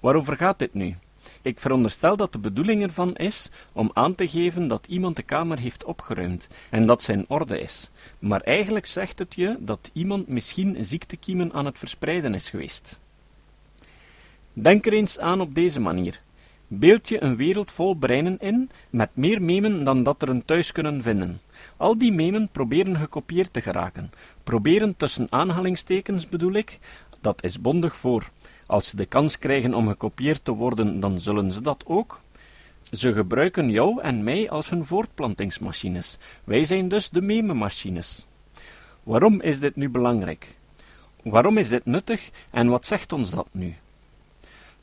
Waarover 0.00 0.36
gaat 0.36 0.58
dit 0.58 0.74
nu? 0.74 0.96
Ik 1.42 1.60
veronderstel 1.60 2.16
dat 2.16 2.32
de 2.32 2.38
bedoeling 2.38 2.82
ervan 2.82 3.16
is 3.16 3.50
om 3.72 3.90
aan 3.92 4.14
te 4.14 4.28
geven 4.28 4.68
dat 4.68 4.86
iemand 4.86 5.16
de 5.16 5.22
kamer 5.22 5.58
heeft 5.58 5.84
opgeruimd 5.84 6.48
en 6.70 6.86
dat 6.86 7.02
zijn 7.02 7.24
orde 7.28 7.60
is. 7.60 7.90
Maar 8.18 8.40
eigenlijk 8.40 8.86
zegt 8.86 9.18
het 9.18 9.34
je 9.34 9.56
dat 9.60 9.90
iemand 9.92 10.28
misschien 10.28 10.76
ziektekiemen 10.84 11.52
aan 11.52 11.64
het 11.64 11.78
verspreiden 11.78 12.34
is 12.34 12.50
geweest. 12.50 12.98
Denk 14.52 14.86
er 14.86 14.92
eens 14.92 15.18
aan 15.18 15.40
op 15.40 15.54
deze 15.54 15.80
manier. 15.80 16.20
Beeld 16.68 17.08
je 17.08 17.22
een 17.22 17.36
wereld 17.36 17.72
vol 17.72 17.94
breinen 17.94 18.38
in, 18.38 18.70
met 18.90 19.10
meer 19.14 19.42
memen 19.42 19.84
dan 19.84 20.02
dat 20.02 20.22
er 20.22 20.28
een 20.28 20.44
thuis 20.44 20.72
kunnen 20.72 21.02
vinden. 21.02 21.40
Al 21.76 21.98
die 21.98 22.12
memen 22.12 22.48
proberen 22.48 22.96
gekopieerd 22.96 23.52
te 23.52 23.60
geraken. 23.60 24.12
Proberen 24.44 24.96
tussen 24.96 25.26
aanhalingstekens 25.30 26.28
bedoel 26.28 26.52
ik, 26.52 26.78
dat 27.20 27.42
is 27.42 27.60
bondig 27.60 27.96
voor. 27.96 28.30
Als 28.66 28.88
ze 28.88 28.96
de 28.96 29.06
kans 29.06 29.38
krijgen 29.38 29.74
om 29.74 29.88
gekopieerd 29.88 30.44
te 30.44 30.52
worden, 30.52 31.00
dan 31.00 31.18
zullen 31.18 31.50
ze 31.50 31.62
dat 31.62 31.84
ook. 31.86 32.20
Ze 32.90 33.12
gebruiken 33.12 33.70
jou 33.70 34.00
en 34.00 34.24
mij 34.24 34.50
als 34.50 34.70
hun 34.70 34.84
voortplantingsmachines. 34.84 36.18
Wij 36.44 36.64
zijn 36.64 36.88
dus 36.88 37.10
de 37.10 37.22
mememachines. 37.22 38.26
Waarom 39.02 39.40
is 39.40 39.60
dit 39.60 39.76
nu 39.76 39.88
belangrijk? 39.88 40.56
Waarom 41.22 41.58
is 41.58 41.68
dit 41.68 41.84
nuttig 41.84 42.30
en 42.50 42.68
wat 42.68 42.86
zegt 42.86 43.12
ons 43.12 43.30
dat 43.30 43.48
nu? 43.52 43.74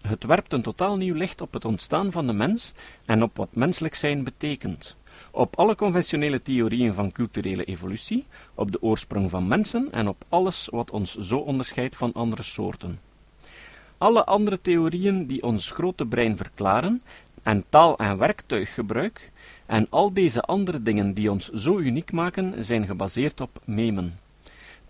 Het 0.01 0.24
werpt 0.24 0.53
een 0.53 0.62
totaal 0.62 0.98
nieuw 0.98 1.15
licht 1.15 1.41
op 1.41 1.53
het 1.53 1.65
ontstaan 1.65 2.12
van 2.12 2.27
de 2.27 2.34
mens 2.34 2.74
en 3.05 3.24
op 3.24 3.38
wat 3.38 3.55
menselijk 3.55 3.96
zijn 3.96 4.24
betekent. 4.24 4.96
Op 5.31 5.55
alle 5.55 5.75
conventionele 5.75 6.41
theorieën 6.41 6.93
van 6.93 7.12
culturele 7.12 7.63
evolutie, 7.63 8.25
op 8.55 8.72
de 8.72 8.81
oorsprong 8.81 9.29
van 9.29 9.48
mensen 9.48 9.88
en 9.91 10.08
op 10.08 10.25
alles 10.29 10.67
wat 10.72 10.91
ons 10.91 11.17
zo 11.17 11.38
onderscheidt 11.38 11.96
van 11.96 12.13
andere 12.13 12.43
soorten. 12.43 13.00
Alle 13.98 14.25
andere 14.25 14.62
theorieën 14.62 15.27
die 15.27 15.43
ons 15.43 15.72
grote 15.72 16.05
brein 16.05 16.38
verklaren 16.38 17.01
en 17.43 17.63
taal 17.70 17.98
en 17.98 18.17
werktuiggebruik 18.17 19.31
En 19.65 19.88
al 19.89 20.13
deze 20.13 20.41
andere 20.41 20.81
dingen 20.81 21.13
die 21.13 21.31
ons 21.31 21.50
zo 21.50 21.77
uniek 21.77 22.12
maken, 22.12 22.63
zijn 22.63 22.86
gebaseerd 22.86 23.41
op 23.41 23.62
memen. 23.65 24.20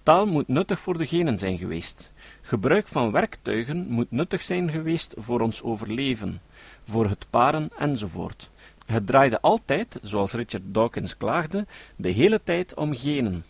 Taal 0.03 0.25
moet 0.25 0.47
nuttig 0.47 0.79
voor 0.79 0.97
de 0.97 1.07
genen 1.07 1.37
zijn 1.37 1.57
geweest. 1.57 2.11
Gebruik 2.41 2.87
van 2.87 3.11
werktuigen 3.11 3.87
moet 3.89 4.11
nuttig 4.11 4.41
zijn 4.41 4.71
geweest 4.71 5.13
voor 5.17 5.41
ons 5.41 5.61
overleven, 5.61 6.41
voor 6.83 7.09
het 7.09 7.25
paren 7.29 7.69
enzovoort. 7.77 8.49
Het 8.85 9.07
draaide 9.07 9.41
altijd, 9.41 9.99
zoals 10.01 10.31
Richard 10.31 10.63
Dawkins 10.65 11.17
klaagde, 11.17 11.65
de 11.95 12.09
hele 12.09 12.41
tijd 12.43 12.73
om 12.73 12.95
genen. 12.95 13.43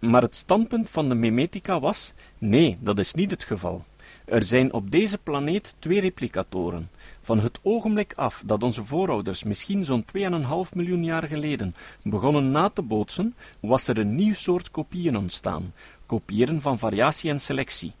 Maar 0.00 0.22
het 0.22 0.34
standpunt 0.34 0.90
van 0.90 1.08
de 1.08 1.14
memetica 1.14 1.80
was: 1.80 2.12
nee, 2.38 2.78
dat 2.80 2.98
is 2.98 3.14
niet 3.14 3.30
het 3.30 3.44
geval. 3.44 3.84
Er 4.28 4.42
zijn 4.42 4.72
op 4.72 4.90
deze 4.90 5.18
planeet 5.18 5.74
twee 5.78 6.00
replicatoren. 6.00 6.90
Van 7.20 7.40
het 7.40 7.58
ogenblik 7.62 8.12
af 8.16 8.42
dat 8.46 8.62
onze 8.62 8.84
voorouders 8.84 9.42
misschien 9.42 9.84
zo'n 9.84 10.04
2,5 10.04 10.20
miljoen 10.74 11.04
jaar 11.04 11.22
geleden 11.22 11.74
begonnen 12.02 12.50
na 12.50 12.68
te 12.68 12.82
bootsen, 12.82 13.34
was 13.60 13.88
er 13.88 13.98
een 13.98 14.14
nieuw 14.14 14.34
soort 14.34 14.70
kopieën 14.70 15.16
ontstaan, 15.16 15.72
kopiëren 16.06 16.62
van 16.62 16.78
variatie 16.78 17.30
en 17.30 17.40
selectie. 17.40 17.92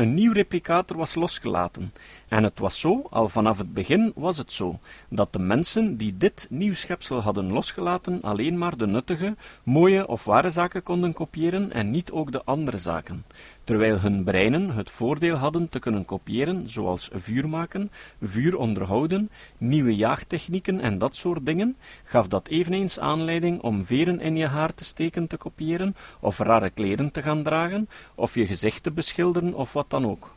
Een 0.00 0.14
nieuw 0.14 0.32
replicator 0.32 0.96
was 0.96 1.14
losgelaten, 1.14 1.92
en 2.28 2.42
het 2.42 2.58
was 2.58 2.80
zo, 2.80 3.06
al 3.10 3.28
vanaf 3.28 3.58
het 3.58 3.74
begin 3.74 4.12
was 4.14 4.38
het 4.38 4.52
zo, 4.52 4.78
dat 5.08 5.32
de 5.32 5.38
mensen 5.38 5.96
die 5.96 6.16
dit 6.16 6.46
nieuw 6.50 6.74
schepsel 6.74 7.20
hadden 7.20 7.52
losgelaten 7.52 8.22
alleen 8.22 8.58
maar 8.58 8.76
de 8.76 8.86
nuttige, 8.86 9.36
mooie 9.62 10.06
of 10.06 10.24
ware 10.24 10.50
zaken 10.50 10.82
konden 10.82 11.12
kopiëren 11.12 11.72
en 11.72 11.90
niet 11.90 12.10
ook 12.10 12.32
de 12.32 12.44
andere 12.44 12.78
zaken. 12.78 13.24
Terwijl 13.64 14.00
hun 14.00 14.24
breinen 14.24 14.70
het 14.70 14.90
voordeel 14.90 15.36
hadden 15.36 15.68
te 15.68 15.78
kunnen 15.78 16.04
kopiëren, 16.04 16.68
zoals 16.68 17.10
vuur 17.12 17.48
maken, 17.48 17.90
vuur 18.22 18.56
onderhouden, 18.56 19.30
nieuwe 19.58 19.96
jaagtechnieken 19.96 20.80
en 20.80 20.98
dat 20.98 21.14
soort 21.14 21.46
dingen, 21.46 21.76
gaf 22.04 22.26
dat 22.26 22.48
eveneens 22.48 22.98
aanleiding 22.98 23.60
om 23.60 23.84
veren 23.84 24.20
in 24.20 24.36
je 24.36 24.46
haar 24.46 24.74
te 24.74 24.84
steken 24.84 25.26
te 25.26 25.36
kopiëren, 25.36 25.96
of 26.20 26.38
rare 26.38 26.70
kleren 26.70 27.10
te 27.10 27.22
gaan 27.22 27.42
dragen, 27.42 27.88
of 28.14 28.34
je 28.34 28.46
gezicht 28.46 28.82
te 28.82 28.90
beschilderen 28.90 29.54
of 29.54 29.72
wat 29.72 29.89
dan 29.90 30.06
ook. 30.06 30.34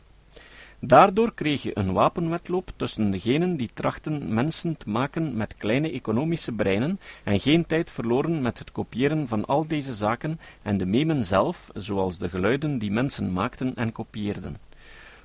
Daardoor 0.86 1.34
kreeg 1.34 1.62
je 1.62 1.78
een 1.78 1.92
wapenwetloop 1.92 2.72
tussen 2.76 3.10
degenen 3.10 3.56
die 3.56 3.70
trachten 3.74 4.34
mensen 4.34 4.76
te 4.76 4.90
maken 4.90 5.36
met 5.36 5.56
kleine 5.56 5.90
economische 5.90 6.52
breinen 6.52 7.00
en 7.24 7.40
geen 7.40 7.66
tijd 7.66 7.90
verloren 7.90 8.42
met 8.42 8.58
het 8.58 8.72
kopiëren 8.72 9.28
van 9.28 9.44
al 9.44 9.66
deze 9.66 9.94
zaken 9.94 10.40
en 10.62 10.76
de 10.76 10.86
memen 10.86 11.22
zelf, 11.22 11.70
zoals 11.74 12.18
de 12.18 12.28
geluiden 12.28 12.78
die 12.78 12.90
mensen 12.90 13.32
maakten 13.32 13.74
en 13.74 13.92
kopieerden. 13.92 14.56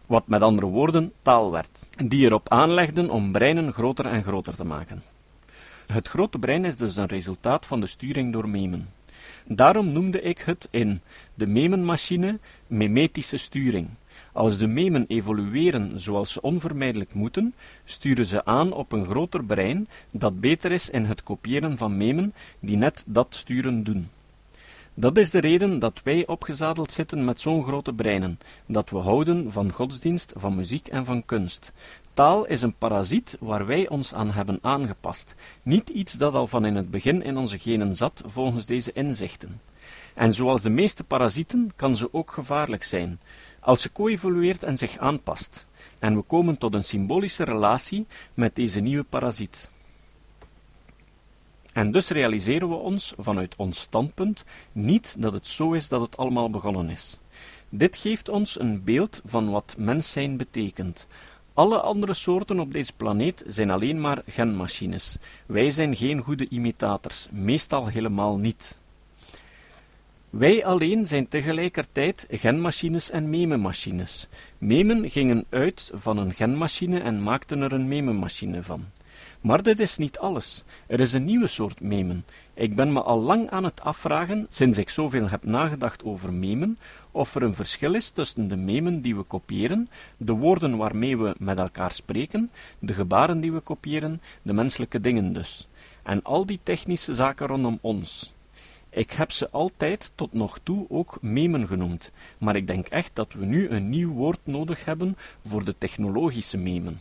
Wat 0.06 0.28
met 0.28 0.42
andere 0.42 0.68
woorden 0.68 1.14
taal 1.22 1.52
werd, 1.52 1.88
die 2.06 2.26
erop 2.26 2.50
aanlegden 2.50 3.10
om 3.10 3.32
breinen 3.32 3.74
groter 3.74 4.06
en 4.06 4.24
groter 4.24 4.56
te 4.56 4.66
maken. 4.66 5.02
Het 5.88 6.08
grote 6.08 6.40
brein 6.40 6.66
is 6.66 6.76
dus 6.76 6.96
een 6.96 7.06
resultaat 7.06 7.66
van 7.66 7.80
de 7.80 7.88
sturing 7.88 8.34
door 8.34 8.50
memen. 8.50 8.90
Daarom 9.46 9.92
noemde 9.92 10.22
ik 10.22 10.40
het 10.40 10.68
in 10.72 11.02
de 11.34 11.48
memenmachine 11.48 12.40
memetische 12.68 13.38
sturing. 13.38 13.90
Als 14.34 14.58
de 14.58 14.68
memen 14.68 15.06
evolueren 15.08 16.00
zoals 16.00 16.32
ze 16.32 16.42
onvermijdelijk 16.42 17.14
moeten, 17.14 17.54
sturen 17.86 18.26
ze 18.26 18.46
aan 18.46 18.74
op 18.74 18.92
een 18.92 19.06
groter 19.06 19.44
brein 19.44 19.88
dat 20.12 20.40
beter 20.40 20.72
is 20.72 20.90
in 20.90 21.06
het 21.06 21.24
kopiëren 21.24 21.78
van 21.78 21.98
memen 21.98 22.34
die 22.60 22.78
net 22.78 23.04
dat 23.08 23.36
sturen 23.36 23.84
doen. 23.84 24.10
Dat 24.94 25.18
is 25.18 25.32
de 25.32 25.40
reden 25.40 25.80
dat 25.80 26.02
wij 26.04 26.28
opgezadeld 26.28 26.92
zitten 26.92 27.26
met 27.26 27.40
zo'n 27.40 27.64
grote 27.64 27.94
breinen, 27.94 28.40
dat 28.66 28.90
we 28.90 28.98
houden 28.98 29.52
van 29.52 29.72
godsdienst, 29.72 30.34
van 30.36 30.56
muziek 30.56 30.88
en 30.88 31.06
van 31.06 31.26
kunst. 31.26 31.72
Taal 32.14 32.46
is 32.46 32.62
een 32.62 32.74
parasiet 32.74 33.38
waar 33.40 33.66
wij 33.66 33.90
ons 33.90 34.14
aan 34.14 34.32
hebben 34.32 34.60
aangepast, 34.62 35.36
niet 35.64 35.90
iets 35.90 36.14
dat 36.14 36.34
al 36.34 36.48
van 36.48 36.66
in 36.66 36.76
het 36.76 36.92
begin 36.92 37.24
in 37.24 37.38
onze 37.38 37.60
genen 37.60 37.96
zat 37.96 38.24
volgens 38.26 38.66
deze 38.66 38.92
inzichten. 38.94 39.62
En 40.14 40.34
zoals 40.34 40.62
de 40.62 40.70
meeste 40.70 41.04
parasieten 41.04 41.72
kan 41.76 41.96
ze 41.96 42.14
ook 42.14 42.32
gevaarlijk 42.32 42.84
zijn 42.84 43.20
als 43.60 43.82
ze 43.82 43.92
coëvolueert 43.92 44.64
en 44.64 44.78
zich 44.78 44.98
aanpast, 44.98 45.68
en 46.00 46.16
we 46.16 46.22
komen 46.22 46.58
tot 46.58 46.74
een 46.74 46.84
symbolische 46.84 47.44
relatie 47.44 48.06
met 48.34 48.56
deze 48.56 48.80
nieuwe 48.80 49.04
parasiet. 49.04 49.72
En 51.74 51.92
dus 51.92 52.10
realiseren 52.10 52.70
we 52.70 52.76
ons 52.76 53.14
vanuit 53.18 53.56
ons 53.56 53.80
standpunt 53.80 54.46
niet 54.72 55.16
dat 55.20 55.34
het 55.34 55.48
zo 55.48 55.74
is 55.74 55.88
dat 55.90 56.02
het 56.02 56.18
allemaal 56.18 56.50
begonnen 56.50 56.90
is. 56.90 57.20
Dit 57.70 57.98
geeft 57.98 58.30
ons 58.30 58.60
een 58.60 58.84
beeld 58.84 59.22
van 59.26 59.50
wat 59.50 59.76
mens 59.78 60.12
zijn 60.12 60.38
betekent. 60.38 61.08
Alle 61.54 61.80
andere 61.82 62.14
soorten 62.14 62.60
op 62.60 62.74
deze 62.74 62.94
planeet 62.94 63.44
zijn 63.48 63.72
alleen 63.72 64.02
maar 64.02 64.22
genmachines. 64.28 65.18
Wij 65.46 65.70
zijn 65.70 65.96
geen 65.96 66.22
goede 66.22 66.48
imitators, 66.48 67.28
meestal 67.32 67.88
helemaal 67.88 68.38
niet. 68.38 68.79
Wij 70.30 70.66
alleen 70.66 71.08
zijn 71.08 71.28
tegelijkertijd 71.28 72.28
genmachines 72.30 73.10
en 73.10 73.30
mememachines. 73.30 74.28
Memen 74.58 75.10
gingen 75.10 75.46
uit 75.50 75.92
van 75.94 76.18
een 76.18 76.34
genmachine 76.34 77.00
en 77.00 77.24
maakten 77.24 77.62
er 77.62 77.74
een 77.74 77.88
mememachine 77.88 78.64
van. 78.64 78.86
Maar 79.42 79.64
dit 79.64 79.80
is 79.80 79.98
niet 79.98 80.18
alles. 80.18 80.64
Er 80.88 81.00
is 81.00 81.14
een 81.14 81.24
nieuwe 81.24 81.48
soort 81.48 81.82
memen. 81.82 82.26
Ik 82.54 82.76
ben 82.76 82.94
me 82.94 83.02
al 83.02 83.22
lang 83.22 83.50
aan 83.50 83.64
het 83.64 83.82
afvragen, 83.82 84.46
sinds 84.50 84.78
ik 84.78 84.90
zoveel 84.90 85.30
heb 85.30 85.44
nagedacht 85.44 86.04
over 86.04 86.34
memen, 86.34 86.78
of 87.12 87.36
er 87.36 87.44
een 87.44 87.54
verschil 87.54 87.94
is 87.94 88.10
tussen 88.12 88.48
de 88.48 88.58
memen 88.58 89.02
die 89.02 89.16
we 89.16 89.24
kopiëren, 89.24 89.90
de 90.18 90.34
woorden 90.34 90.78
waarmee 90.78 91.18
we 91.18 91.36
met 91.38 91.60
elkaar 91.60 91.92
spreken, 91.92 92.52
de 92.80 92.94
gebaren 92.94 93.40
die 93.40 93.52
we 93.52 93.60
kopiëren, 93.60 94.22
de 94.42 94.54
menselijke 94.54 95.00
dingen 95.02 95.34
dus, 95.34 95.68
en 96.04 96.24
al 96.24 96.46
die 96.46 96.60
technische 96.64 97.14
zaken 97.14 97.48
rondom 97.48 97.78
ons. 97.82 98.34
Ik 98.90 99.12
heb 99.12 99.32
ze 99.32 99.50
altijd 99.50 100.12
tot 100.16 100.34
nog 100.34 100.60
toe 100.64 100.86
ook 100.90 101.18
memen 101.22 101.68
genoemd, 101.68 102.12
maar 102.38 102.56
ik 102.56 102.68
denk 102.68 102.88
echt 102.88 103.12
dat 103.14 103.34
we 103.34 103.46
nu 103.46 103.70
een 103.70 103.90
nieuw 103.90 104.12
woord 104.12 104.40
nodig 104.44 104.86
hebben 104.86 105.18
voor 105.46 105.64
de 105.64 105.76
technologische 105.78 106.58
memen. 106.58 107.00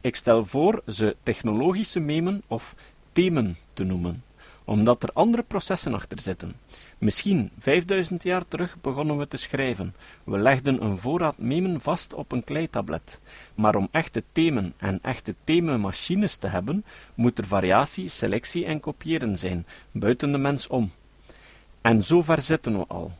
Ik 0.00 0.16
stel 0.16 0.44
voor 0.46 0.82
ze 0.86 1.16
technologische 1.22 2.00
memen 2.00 2.42
of 2.46 2.74
themen 3.12 3.56
te 3.72 3.84
noemen, 3.84 4.24
omdat 4.64 5.02
er 5.02 5.12
andere 5.12 5.42
processen 5.42 5.94
achter 5.94 6.20
zitten. 6.20 6.56
Misschien 6.98 7.50
5000 7.58 8.22
jaar 8.22 8.48
terug 8.48 8.76
begonnen 8.80 9.18
we 9.18 9.28
te 9.28 9.36
schrijven. 9.36 9.94
We 10.24 10.38
legden 10.38 10.84
een 10.84 10.96
voorraad 10.96 11.38
memen 11.38 11.80
vast 11.80 12.14
op 12.14 12.32
een 12.32 12.44
kleitablet. 12.44 13.20
Maar 13.54 13.76
om 13.76 13.88
echte 13.90 14.22
themen 14.32 14.74
en 14.76 14.98
echte 15.02 15.34
thememachines 15.44 16.36
te 16.36 16.46
hebben, 16.46 16.84
moet 17.14 17.38
er 17.38 17.46
variatie, 17.46 18.08
selectie 18.08 18.64
en 18.64 18.80
kopiëren 18.80 19.36
zijn, 19.36 19.66
buiten 19.90 20.32
de 20.32 20.38
mens 20.38 20.66
om. 20.66 20.90
En 21.80 22.02
zo 22.02 22.22
ver 22.22 22.40
zitten 22.40 22.78
we 22.78 22.84
al. 22.86 23.12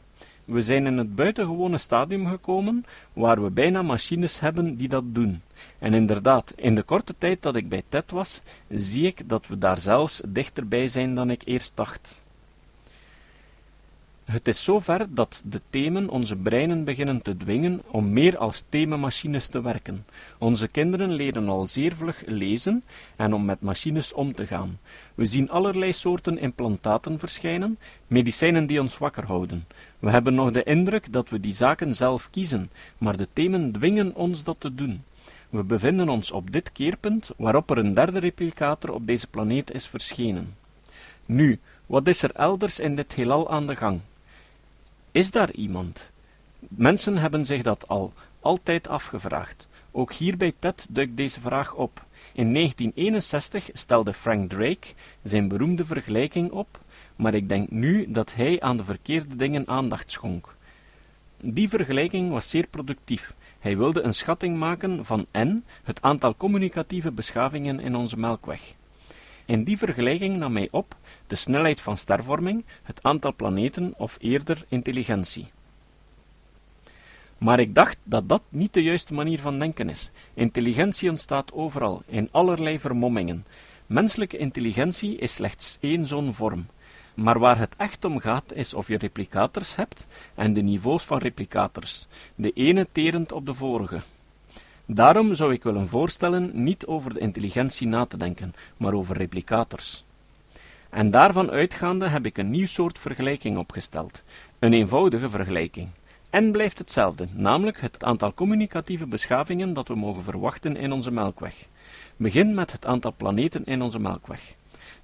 We 0.45 0.63
zijn 0.63 0.87
in 0.87 0.99
het 0.99 1.15
buitengewone 1.15 1.79
stadium 1.79 2.27
gekomen, 2.27 2.85
waar 3.13 3.43
we 3.43 3.51
bijna 3.51 3.83
machines 3.83 4.41
hebben 4.41 4.77
die 4.77 4.89
dat 4.89 5.05
doen. 5.07 5.43
En 5.79 5.95
inderdaad, 5.95 6.53
in 6.57 6.75
de 6.75 6.83
korte 6.83 7.15
tijd 7.19 7.43
dat 7.43 7.57
ik 7.57 7.69
bij 7.69 7.83
TED 7.89 8.11
was, 8.11 8.41
zie 8.69 9.07
ik 9.07 9.29
dat 9.29 9.47
we 9.47 9.59
daar 9.59 9.79
zelfs 9.79 10.23
dichterbij 10.29 10.89
zijn 10.89 11.15
dan 11.15 11.31
ik 11.31 11.43
eerst 11.45 11.73
dacht. 11.75 12.23
Het 14.29 14.49
is 14.49 14.65
zover 14.65 15.15
dat 15.15 15.43
de 15.45 15.61
themen 15.71 16.09
onze 16.09 16.37
breinen 16.37 16.85
beginnen 16.85 17.23
te 17.23 17.37
dwingen 17.37 17.83
om 17.91 18.13
meer 18.13 18.39
als 18.39 18.65
themamachines 18.69 19.47
te 19.47 19.61
werken. 19.61 20.07
Onze 20.39 20.69
kinderen 20.69 21.13
leren 21.13 21.49
al 21.49 21.67
zeer 21.67 21.95
vlug 21.95 22.23
lezen 22.27 22.85
en 23.17 23.35
om 23.35 23.45
met 23.45 23.61
machines 23.61 24.13
om 24.13 24.35
te 24.35 24.47
gaan. 24.47 24.79
We 25.15 25.27
zien 25.27 25.51
allerlei 25.51 25.93
soorten 25.93 26.39
implantaten 26.39 27.19
verschijnen, 27.19 27.79
medicijnen 28.07 28.67
die 28.67 28.81
ons 28.81 28.99
wakker 28.99 29.25
houden. 29.25 29.67
We 29.99 30.11
hebben 30.11 30.35
nog 30.35 30.51
de 30.51 30.63
indruk 30.63 31.13
dat 31.13 31.29
we 31.29 31.41
die 31.41 31.53
zaken 31.53 31.95
zelf 31.95 32.31
kiezen, 32.31 32.71
maar 32.99 33.17
de 33.17 33.29
themen 33.33 33.73
dwingen 33.73 34.15
ons 34.15 34.45
dat 34.45 34.57
te 34.59 34.75
doen. 34.75 35.05
We 35.51 35.63
bevinden 35.63 36.09
ons 36.09 36.31
op 36.31 36.53
dit 36.53 36.73
keerpunt 36.73 37.31
waarop 37.37 37.71
er 37.71 37.79
een 37.79 37.95
derde 37.95 38.19
replicator 38.19 38.93
op 38.93 39.07
deze 39.07 39.27
planeet 39.27 39.75
is 39.75 39.87
verschenen. 39.87 40.57
Nu, 41.27 41.59
wat 41.87 42.07
is 42.07 42.23
er 42.23 42.31
elders 42.35 42.81
in 42.81 42.97
dit 42.97 43.15
heelal 43.15 43.51
aan 43.51 43.67
de 43.67 43.77
gang? 43.77 44.01
Is 45.13 45.31
daar 45.31 45.51
iemand? 45.51 46.11
Mensen 46.59 47.17
hebben 47.17 47.45
zich 47.45 47.63
dat 47.63 47.89
al 47.89 48.13
altijd 48.41 48.89
afgevraagd. 48.89 49.69
Ook 49.91 50.13
hier 50.13 50.37
bij 50.37 50.53
TED 50.59 50.87
duikt 50.91 51.17
deze 51.17 51.41
vraag 51.41 51.75
op. 51.75 52.07
In 52.33 52.55
1961 52.55 53.71
stelde 53.73 54.15
Frank 54.15 54.51
Drake 54.51 54.89
zijn 55.23 55.49
beroemde 55.49 55.85
vergelijking 55.85 56.51
op, 56.51 56.81
maar 57.17 57.35
ik 57.35 57.49
denk 57.49 57.71
nu 57.71 58.11
dat 58.11 58.35
hij 58.35 58.61
aan 58.61 58.77
de 58.77 58.85
verkeerde 58.85 59.37
dingen 59.37 59.69
aandacht 59.69 60.11
schonk. 60.11 60.57
Die 61.41 61.69
vergelijking 61.69 62.31
was 62.31 62.51
zeer 62.51 62.67
productief. 62.67 63.35
Hij 63.59 63.77
wilde 63.77 64.03
een 64.03 64.15
schatting 64.15 64.59
maken 64.59 65.05
van 65.05 65.27
n, 65.39 65.65
het 65.83 66.03
aantal 66.03 66.37
communicatieve 66.37 67.13
beschavingen 67.13 67.81
in 67.81 67.97
onze 67.97 68.19
melkweg. 68.19 68.75
In 69.49 69.65
die 69.65 69.79
vergelijking 69.79 70.37
nam 70.37 70.57
hij 70.57 70.69
op 70.71 70.97
de 71.27 71.35
snelheid 71.35 71.81
van 71.81 71.97
stervorming, 71.97 72.65
het 72.83 73.03
aantal 73.03 73.35
planeten 73.35 73.95
of 73.97 74.17
eerder 74.21 74.65
intelligentie. 74.69 75.47
Maar 77.39 77.61
ik 77.61 77.75
dacht 77.75 77.99
dat 78.03 78.29
dat 78.29 78.43
niet 78.49 78.75
de 78.75 78.83
juiste 78.83 79.15
manier 79.15 79.41
van 79.41 79.59
denken 79.59 79.89
is. 79.89 80.11
Intelligentie 80.35 81.11
ontstaat 81.11 81.53
overal, 81.53 82.03
in 82.07 82.29
allerlei 82.31 82.81
vermommingen. 82.81 83.47
Menselijke 83.87 84.37
intelligentie 84.37 85.17
is 85.17 85.35
slechts 85.35 85.79
één 85.81 86.07
zo'n 86.07 86.35
vorm. 86.35 86.67
Maar 87.15 87.39
waar 87.39 87.59
het 87.59 87.77
echt 87.77 88.05
om 88.05 88.21
gaat, 88.21 88.53
is 88.53 88.75
of 88.75 88.89
je 88.89 88.99
replicators 88.99 89.77
hebt 89.77 90.07
en 90.35 90.53
de 90.53 90.63
niveaus 90.63 91.03
van 91.03 91.19
replicators, 91.19 92.07
de 92.35 92.51
ene 92.51 92.87
terend 92.93 93.33
op 93.33 93.47
de 93.47 93.55
vorige. 93.55 94.01
Daarom 94.91 95.35
zou 95.35 95.53
ik 95.53 95.63
willen 95.63 95.89
voorstellen 95.89 96.51
niet 96.53 96.87
over 96.87 97.15
de 97.15 97.21
intelligentie 97.21 97.87
na 97.87 98.07
te 98.07 98.17
denken, 98.17 98.55
maar 98.77 98.93
over 98.93 99.17
replicators. 99.17 100.05
En 100.91 101.11
daarvan 101.11 101.51
uitgaande 101.51 102.07
heb 102.07 102.27
ik 102.27 102.39
een 102.39 102.51
nieuw 102.51 102.67
soort 102.67 102.99
vergelijking 102.99 103.59
opgesteld, 103.59 104.25
een 104.59 104.73
eenvoudige 104.73 105.29
vergelijking. 105.29 105.89
En 106.31 106.53
blijft 106.53 106.79
hetzelfde, 106.79 107.27
namelijk 107.33 107.81
het 107.81 108.05
aantal 108.05 108.35
communicatieve 108.35 109.07
beschavingen 109.07 109.73
dat 109.73 109.89
we 109.89 109.95
mogen 109.95 110.23
verwachten 110.23 110.77
in 110.77 110.93
onze 110.93 111.11
melkweg. 111.11 111.55
Begin 112.17 112.55
met 112.55 112.73
het 112.73 112.87
aantal 112.87 113.15
planeten 113.17 113.65
in 113.65 113.83
onze 113.83 113.99
melkweg. 113.99 114.55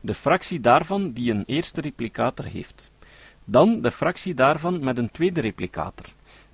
De 0.01 0.15
fractie 0.15 0.61
daarvan 0.61 1.13
die 1.13 1.33
een 1.33 1.45
eerste 1.47 1.81
replicator 1.81 2.45
heeft. 2.45 2.91
Dan 3.45 3.81
de 3.81 3.91
fractie 3.91 4.35
daarvan 4.35 4.85
met 4.85 4.99
een 4.99 5.11
tweede 5.11 5.41
replicator. 5.41 6.07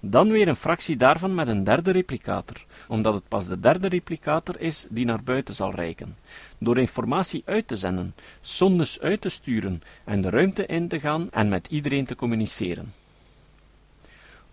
Dan 0.02 0.30
weer 0.30 0.48
een 0.48 0.56
fractie 0.56 0.96
daarvan 0.96 1.34
met 1.34 1.48
een 1.48 1.64
derde 1.64 1.90
replicator, 1.90 2.64
omdat 2.88 3.14
het 3.14 3.28
pas 3.28 3.46
de 3.46 3.60
derde 3.60 3.88
replicator 3.88 4.60
is 4.60 4.86
die 4.90 5.04
naar 5.04 5.22
buiten 5.22 5.54
zal 5.54 5.74
reiken. 5.74 6.16
Door 6.58 6.78
informatie 6.78 7.42
uit 7.44 7.68
te 7.68 7.76
zenden, 7.76 8.14
sondes 8.40 9.00
uit 9.00 9.20
te 9.20 9.28
sturen 9.28 9.82
en 10.04 10.20
de 10.20 10.30
ruimte 10.30 10.66
in 10.66 10.88
te 10.88 11.00
gaan 11.00 11.28
en 11.30 11.48
met 11.48 11.66
iedereen 11.66 12.06
te 12.06 12.16
communiceren. 12.16 12.92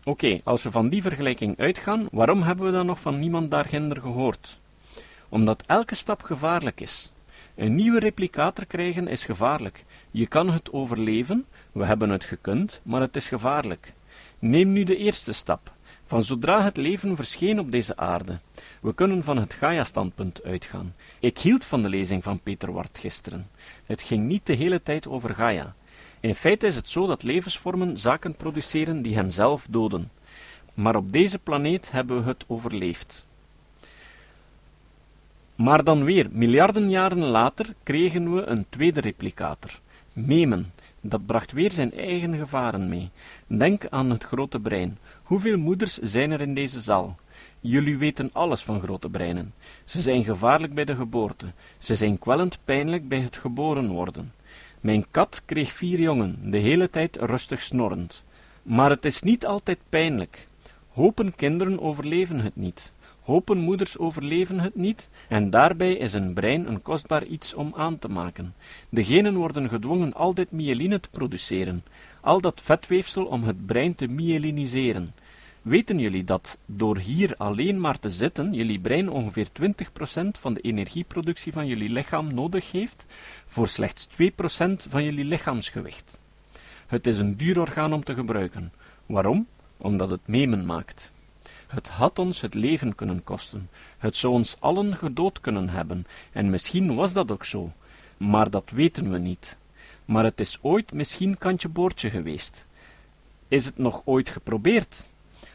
Oké, 0.04 0.40
als 0.44 0.64
we 0.64 0.72
van 0.72 0.90
die 0.90 1.02
vergelijking 1.02 1.60
uitgaan, 1.60 2.08
waarom 2.12 2.42
hebben 2.42 2.66
we 2.66 2.72
dan 2.72 2.86
nog 2.86 3.00
van 3.00 3.20
niemand 3.20 3.52
daarginder 3.52 4.02
gehoord? 4.02 4.60
Omdat 5.30 5.64
elke 5.66 5.96
stap 5.96 6.22
gevaarlijk 6.24 6.82
is. 6.82 7.12
Een 7.56 7.76
nieuwe 7.76 8.00
replicator 8.00 8.66
krijgen 8.66 9.08
is 9.08 9.26
gevaarlijk. 9.26 9.86
Je 10.12 10.28
kan 10.28 10.50
het 10.50 10.74
overleven, 10.74 11.46
we 11.72 11.86
hebben 11.86 12.10
het 12.10 12.26
gekund, 12.26 12.82
maar 12.84 13.02
het 13.02 13.16
is 13.16 13.28
gevaarlijk. 13.28 13.94
Neem 14.40 14.72
nu 14.72 14.84
de 14.84 14.98
eerste 14.98 15.34
stap. 15.34 15.72
Van 16.06 16.24
zodra 16.24 16.64
het 16.64 16.78
leven 16.78 17.16
verscheen 17.16 17.60
op 17.60 17.72
deze 17.72 17.98
aarde. 17.98 18.40
We 18.82 18.94
kunnen 18.94 19.24
van 19.24 19.38
het 19.38 19.54
Gaia-standpunt 19.54 20.44
uitgaan. 20.44 20.96
Ik 21.20 21.40
hield 21.40 21.66
van 21.66 21.82
de 21.82 21.90
lezing 21.90 22.24
van 22.24 22.40
Peter 22.40 22.72
Wart 22.72 22.98
gisteren. 22.98 23.48
Het 23.86 24.02
ging 24.02 24.24
niet 24.24 24.46
de 24.46 24.54
hele 24.54 24.84
tijd 24.84 25.08
over 25.08 25.34
Gaia. 25.34 25.76
In 26.20 26.36
feite 26.36 26.68
is 26.68 26.76
het 26.76 26.90
zo 26.90 27.08
dat 27.08 27.24
levensvormen 27.24 27.98
zaken 27.98 28.36
produceren 28.36 29.02
die 29.02 29.16
hen 29.16 29.32
zelf 29.32 29.68
doden. 29.70 30.12
Maar 30.76 30.96
op 30.96 31.12
deze 31.12 31.40
planeet 31.40 31.92
hebben 31.92 32.24
we 32.24 32.28
het 32.28 32.46
overleefd. 32.48 33.26
Maar 35.56 35.84
dan 35.84 36.04
weer, 36.04 36.28
miljarden 36.32 36.90
jaren 36.90 37.24
later, 37.24 37.66
kregen 37.84 38.36
we 38.36 38.46
een 38.46 38.66
tweede 38.70 39.00
replicator, 39.00 39.80
Memen. 40.14 40.74
Dat 41.02 41.26
bracht 41.26 41.52
weer 41.52 41.72
zijn 41.72 41.94
eigen 41.94 42.38
gevaren 42.38 42.90
mee. 42.90 43.10
Denk 43.48 43.88
aan 43.90 44.10
het 44.10 44.24
grote 44.24 44.60
brein. 44.60 44.98
Hoeveel 45.24 45.58
moeders 45.58 45.98
zijn 45.98 46.32
er 46.32 46.42
in 46.42 46.54
deze 46.54 46.82
zaal? 46.82 47.16
Jullie 47.60 47.98
weten 47.98 48.30
alles 48.34 48.64
van 48.64 48.82
grote 48.82 49.10
breinen. 49.10 49.54
Ze 49.84 50.02
zijn 50.02 50.24
gevaarlijk 50.24 50.74
bij 50.74 50.86
de 50.86 50.96
geboorte. 50.96 51.46
Ze 51.78 51.96
zijn 51.96 52.20
kwellend 52.20 52.60
pijnlijk 52.66 53.08
bij 53.08 53.20
het 53.20 53.38
geboren 53.38 53.90
worden. 53.90 54.34
Mijn 54.82 55.06
kat 55.12 55.42
kreeg 55.46 55.72
vier 55.72 56.00
jongen, 56.00 56.52
de 56.52 56.58
hele 56.58 56.90
tijd 56.90 57.16
rustig 57.16 57.62
snorrend. 57.62 58.24
Maar 58.64 58.90
het 58.90 59.06
is 59.06 59.22
niet 59.22 59.46
altijd 59.46 59.80
pijnlijk. 59.90 60.48
Hopen 60.90 61.36
kinderen 61.36 61.82
overleven 61.82 62.40
het 62.40 62.56
niet. 62.56 62.92
Hopen 63.28 63.58
moeders 63.58 63.98
overleven 63.98 64.60
het 64.60 64.76
niet, 64.76 65.10
en 65.30 65.50
daarbij 65.50 65.94
is 65.94 66.14
een 66.14 66.34
brein 66.34 66.68
een 66.68 66.82
kostbaar 66.82 67.26
iets 67.26 67.54
om 67.54 67.74
aan 67.76 68.00
te 68.00 68.08
maken. 68.08 68.56
De 68.90 69.04
genen 69.04 69.36
worden 69.36 69.70
gedwongen 69.70 70.14
altijd 70.14 70.52
myeline 70.52 71.00
te 71.00 71.10
produceren, 71.10 71.84
al 72.22 72.42
dat 72.42 72.62
vetweefsel 72.62 73.26
om 73.26 73.44
het 73.44 73.66
brein 73.66 73.96
te 73.96 74.08
myeliniseren. 74.08 75.14
Weten 75.62 76.00
jullie 76.00 76.24
dat 76.24 76.58
door 76.66 76.98
hier 76.98 77.36
alleen 77.38 77.80
maar 77.80 78.00
te 78.00 78.10
zitten, 78.10 78.54
jullie 78.54 78.80
brein 78.80 79.10
ongeveer 79.10 79.48
20% 79.48 80.30
van 80.40 80.54
de 80.54 80.62
energieproductie 80.62 81.54
van 81.54 81.68
jullie 81.68 81.90
lichaam 81.90 82.34
nodig 82.34 82.72
heeft, 82.72 83.06
voor 83.46 83.68
slechts 83.68 84.08
2% 84.08 84.14
van 84.90 85.04
jullie 85.04 85.26
lichaamsgewicht? 85.26 86.20
Het 86.88 87.08
is 87.08 87.20
een 87.20 87.38
duur 87.38 87.60
orgaan 87.60 87.94
om 87.94 88.04
te 88.04 88.14
gebruiken. 88.14 88.72
Waarom? 89.06 89.48
Omdat 89.78 90.10
het 90.10 90.28
memen 90.28 90.66
maakt. 90.66 91.16
Het 91.68 91.88
had 91.88 92.20
ons 92.20 92.42
het 92.42 92.54
leven 92.54 92.96
kunnen 92.96 93.24
kosten. 93.24 93.70
Het 93.98 94.16
zou 94.16 94.34
ons 94.34 94.56
allen 94.60 94.96
gedood 94.96 95.42
kunnen 95.42 95.70
hebben, 95.70 96.06
en 96.32 96.50
misschien 96.50 96.96
was 96.96 97.14
dat 97.14 97.32
ook 97.32 97.46
zo. 97.46 97.72
Maar 98.18 98.50
dat 98.50 98.70
weten 98.70 99.12
we 99.12 99.18
niet. 99.18 99.58
Maar 100.06 100.24
het 100.24 100.40
is 100.40 100.58
ooit 100.62 100.92
misschien 100.94 101.38
kantje 101.38 101.70
boordje 101.70 102.10
geweest. 102.10 102.66
Is 103.48 103.66
het 103.66 103.78
nog 103.78 104.02
ooit 104.06 104.30
geprobeerd? 104.30 105.08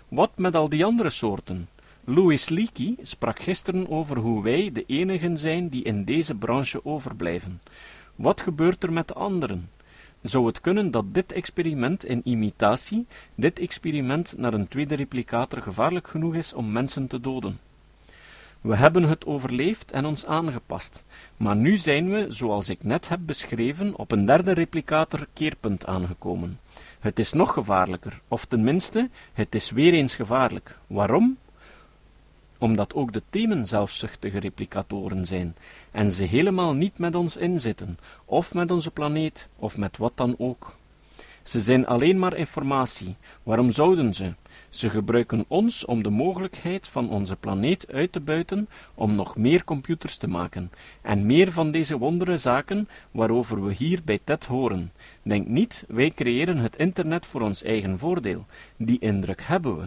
Wat 0.09 0.31
met 0.37 0.57
al 0.57 0.68
die 0.68 0.85
andere 0.85 1.11
soorten? 1.11 1.68
Louis 2.05 2.48
Leakey 2.48 2.96
sprak 3.03 3.40
gisteren 3.40 3.90
over 3.90 4.16
hoe 4.16 4.42
wij 4.42 4.70
de 4.72 4.85
enigen 4.87 5.38
zijn 5.38 5.68
die 5.68 5.83
in 5.85 6.05
deze 6.05 6.35
branche 6.35 6.85
overblijven. 6.85 7.62
Wat 8.14 8.40
gebeurt 8.40 8.83
er 8.83 8.92
met 8.92 9.09
de 9.09 9.14
anderen? 9.14 9.70
Zou 10.23 10.47
het 10.47 10.61
kunnen 10.61 10.91
dat 10.91 11.15
dit 11.15 11.33
experiment 11.33 12.05
in 12.05 12.21
imitatie, 12.25 13.07
dit 13.35 13.59
experiment 13.59 14.35
naar 14.37 14.55
een 14.55 14.69
tweede 14.69 14.95
replicator 14.95 15.63
gevaarlijk 15.63 16.09
genoeg 16.09 16.35
is 16.35 16.53
om 16.53 16.73
mensen 16.73 17.07
te 17.07 17.21
doden? 17.21 17.59
We 18.61 18.77
hebben 18.77 19.03
het 19.03 19.27
overleefd 19.27 19.91
en 19.91 20.05
ons 20.05 20.27
aangepast, 20.27 21.05
maar 21.37 21.57
nu 21.57 21.77
zijn 21.77 22.11
we, 22.11 22.27
zoals 22.29 22.69
ik 22.69 22.83
net 22.83 23.09
heb 23.09 23.21
beschreven, 23.23 23.97
op 23.97 24.11
een 24.11 24.27
derde 24.27 24.53
replicator 24.53 25.27
keerpunt 25.33 25.87
aangekomen. 25.87 26.61
Het 27.01 27.19
is 27.19 27.33
nog 27.33 27.53
gevaarlijker, 27.53 28.21
of 28.29 28.45
tenminste, 28.45 29.11
het 29.33 29.55
is 29.55 29.71
weer 29.71 29.93
eens 29.93 30.15
gevaarlijk. 30.15 30.79
Waarom? 30.87 31.37
Omdat 32.62 32.94
ook 32.94 33.12
de 33.12 33.22
themen 33.31 33.66
zelfzuchtige 33.66 34.38
replicatoren 34.38 35.25
zijn, 35.25 35.57
en 35.90 36.09
ze 36.09 36.25
helemaal 36.25 36.75
niet 36.75 36.98
met 36.98 37.14
ons 37.14 37.37
inzitten, 37.37 37.98
of 38.25 38.55
met 38.55 38.70
onze 38.70 38.90
planeet, 38.90 39.48
of 39.57 39.77
met 39.77 39.96
wat 39.96 40.12
dan 40.14 40.35
ook. 40.38 40.77
Ze 41.42 41.61
zijn 41.61 41.87
alleen 41.87 42.18
maar 42.18 42.37
informatie. 42.37 43.16
Waarom 43.42 43.70
zouden 43.70 44.14
ze? 44.14 44.35
Ze 44.68 44.90
gebruiken 44.90 45.44
ons 45.48 45.85
om 45.85 46.02
de 46.02 46.11
mogelijkheid 46.11 46.88
van 46.88 47.11
onze 47.11 47.37
planeet 47.37 47.92
uit 47.92 48.12
te 48.12 48.20
buiten 48.20 48.68
om 48.94 49.14
nog 49.14 49.37
meer 49.37 49.64
computers 49.64 50.16
te 50.16 50.28
maken, 50.28 50.70
en 51.02 51.26
meer 51.26 51.52
van 51.52 51.70
deze 51.70 51.98
wondere 51.98 52.38
zaken 52.38 52.88
waarover 53.11 53.64
we 53.64 53.74
hier 53.74 54.00
bij 54.05 54.20
TED 54.24 54.44
horen. 54.44 54.92
Denk 55.22 55.46
niet, 55.46 55.85
wij 55.88 56.11
creëren 56.11 56.57
het 56.57 56.76
internet 56.76 57.26
voor 57.26 57.40
ons 57.40 57.62
eigen 57.62 57.98
voordeel. 57.98 58.46
Die 58.76 58.98
indruk 58.98 59.42
hebben 59.42 59.78
we. 59.78 59.87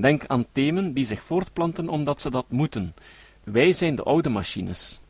Denk 0.00 0.26
aan 0.26 0.46
themen 0.52 0.92
die 0.92 1.06
zich 1.06 1.22
voortplanten 1.22 1.88
omdat 1.88 2.20
ze 2.20 2.30
dat 2.30 2.46
moeten. 2.48 2.94
Wij 3.44 3.72
zijn 3.72 3.94
de 3.94 4.02
oude 4.02 4.28
machines. 4.28 5.00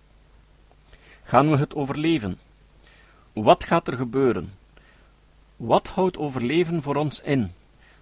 Gaan 1.22 1.50
we 1.50 1.56
het 1.56 1.74
overleven? 1.74 2.38
Wat 3.32 3.64
gaat 3.64 3.86
er 3.86 3.96
gebeuren? 3.96 4.52
Wat 5.56 5.88
houdt 5.88 6.18
overleven 6.18 6.82
voor 6.82 6.96
ons 6.96 7.20
in? 7.20 7.50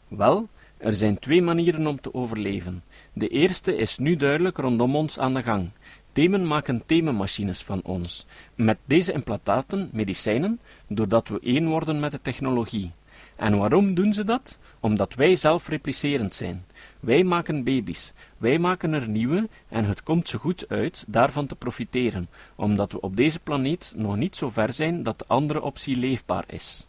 Wel, 0.08 0.48
er 0.76 0.92
zijn 0.92 1.18
twee 1.18 1.42
manieren 1.42 1.86
om 1.86 2.00
te 2.00 2.14
overleven. 2.14 2.82
De 3.12 3.28
eerste 3.28 3.76
is 3.76 3.98
nu 3.98 4.16
duidelijk 4.16 4.56
rondom 4.56 4.96
ons 4.96 5.18
aan 5.18 5.34
de 5.34 5.42
gang. 5.42 5.70
Themen 6.12 6.46
maken 6.46 6.86
themenmachines 6.86 7.62
van 7.62 7.80
ons. 7.82 8.26
Met 8.54 8.78
deze 8.84 9.12
implantaten, 9.12 9.88
medicijnen, 9.92 10.60
doordat 10.86 11.28
we 11.28 11.40
één 11.40 11.68
worden 11.68 12.00
met 12.00 12.10
de 12.10 12.20
technologie. 12.22 12.92
En 13.36 13.58
waarom 13.58 13.94
doen 13.94 14.12
ze 14.12 14.24
dat? 14.24 14.58
Omdat 14.80 15.14
wij 15.14 15.36
zelf 15.36 15.68
replicerend 15.68 16.34
zijn. 16.34 16.64
Wij 17.00 17.24
maken 17.24 17.64
baby's, 17.64 18.12
wij 18.38 18.58
maken 18.58 18.92
er 18.92 19.08
nieuwe 19.08 19.48
en 19.68 19.84
het 19.84 20.02
komt 20.02 20.28
zo 20.28 20.38
goed 20.38 20.68
uit 20.68 21.04
daarvan 21.06 21.46
te 21.46 21.54
profiteren, 21.54 22.28
omdat 22.54 22.92
we 22.92 23.00
op 23.00 23.16
deze 23.16 23.40
planeet 23.40 23.92
nog 23.96 24.16
niet 24.16 24.36
zo 24.36 24.50
ver 24.50 24.72
zijn 24.72 25.02
dat 25.02 25.18
de 25.18 25.24
andere 25.28 25.62
optie 25.62 25.96
leefbaar 25.96 26.44
is. 26.46 26.86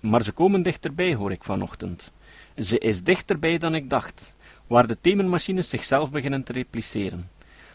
Maar 0.00 0.22
ze 0.22 0.32
komen 0.32 0.62
dichterbij, 0.62 1.14
hoor 1.14 1.32
ik 1.32 1.44
vanochtend. 1.44 2.12
Ze 2.56 2.78
is 2.78 3.02
dichterbij 3.02 3.58
dan 3.58 3.74
ik 3.74 3.90
dacht, 3.90 4.34
waar 4.66 4.86
de 4.86 5.00
themenmachines 5.00 5.68
zichzelf 5.68 6.10
beginnen 6.10 6.42
te 6.42 6.52
repliceren. 6.52 7.30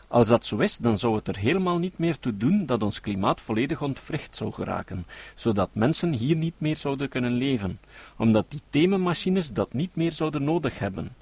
Als 0.08 0.28
dat 0.28 0.46
zo 0.46 0.58
is, 0.58 0.78
dan 0.78 0.98
zou 0.98 1.16
het 1.16 1.28
er 1.28 1.38
helemaal 1.38 1.78
niet 1.78 1.98
meer 1.98 2.20
toe 2.20 2.38
doen 2.38 2.66
dat 2.66 2.84
ons 2.84 3.02
klimaat 3.02 3.42
volledig 3.42 3.82
ontwricht 3.82 4.36
zou 4.36 4.52
geraken, 4.52 5.06
zodat 5.36 5.70
mensen 5.74 6.14
hier 6.14 6.36
niet 6.36 6.54
meer 6.58 6.78
zouden 6.78 7.10
kunnen 7.10 7.34
leven, 7.34 7.80
omdat 8.18 8.46
die 8.52 8.62
themenmachines 8.70 9.54
dat 9.54 9.74
niet 9.74 9.96
meer 9.96 10.12
zouden 10.12 10.44
nodig 10.44 10.80
hebben. 10.80 11.16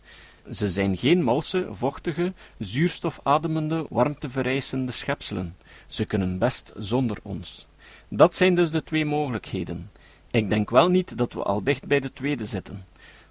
Ze 0.52 0.70
zijn 0.70 0.98
geen 0.98 1.24
malse, 1.24 1.68
vochtige, 1.72 2.34
zuurstofademende, 2.58 3.86
warmtevereisende 3.90 4.92
schepselen. 4.92 5.56
Ze 5.88 6.06
kunnen 6.06 6.38
best 6.38 6.74
zonder 6.78 7.18
ons. 7.24 7.68
Dat 8.08 8.36
zijn 8.36 8.56
dus 8.56 8.72
de 8.72 8.84
twee 8.84 9.06
mogelijkheden. 9.06 9.92
Ik 10.32 10.50
denk 10.50 10.70
wel 10.70 10.90
niet 10.90 11.18
dat 11.18 11.34
we 11.34 11.44
al 11.44 11.64
dicht 11.64 11.86
bij 11.88 12.00
de 12.00 12.14
tweede 12.14 12.46
zitten. 12.46 12.86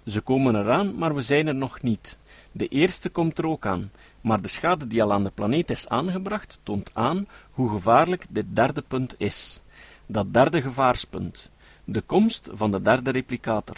Ze 0.05 0.21
komen 0.21 0.55
eraan, 0.55 0.95
maar 0.95 1.15
we 1.15 1.21
zijn 1.21 1.47
er 1.47 1.55
nog 1.55 1.81
niet. 1.81 2.17
De 2.51 2.67
eerste 2.67 3.09
komt 3.09 3.37
er 3.37 3.45
ook 3.47 3.65
aan, 3.65 3.91
maar 4.21 4.41
de 4.41 4.47
schade 4.47 4.87
die 4.87 5.03
al 5.03 5.13
aan 5.13 5.23
de 5.23 5.31
planeet 5.33 5.69
is 5.69 5.87
aangebracht, 5.87 6.59
toont 6.63 6.91
aan 6.93 7.27
hoe 7.51 7.69
gevaarlijk 7.69 8.25
dit 8.29 8.45
derde 8.49 8.81
punt 8.81 9.15
is. 9.17 9.61
Dat 10.05 10.33
derde 10.33 10.61
gevaarspunt. 10.61 11.49
De 11.83 12.01
komst 12.01 12.49
van 12.51 12.71
de 12.71 12.81
derde 12.81 13.11
replicator. 13.11 13.77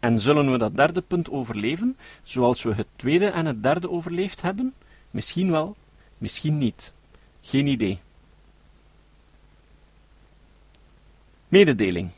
En 0.00 0.18
zullen 0.18 0.52
we 0.52 0.58
dat 0.58 0.76
derde 0.76 1.00
punt 1.00 1.30
overleven, 1.30 1.96
zoals 2.22 2.62
we 2.62 2.74
het 2.74 2.88
tweede 2.96 3.26
en 3.26 3.46
het 3.46 3.62
derde 3.62 3.90
overleefd 3.90 4.42
hebben? 4.42 4.74
Misschien 5.10 5.50
wel, 5.50 5.76
misschien 6.18 6.58
niet. 6.58 6.92
Geen 7.40 7.66
idee. 7.66 8.00
Mededeling. 11.50 12.10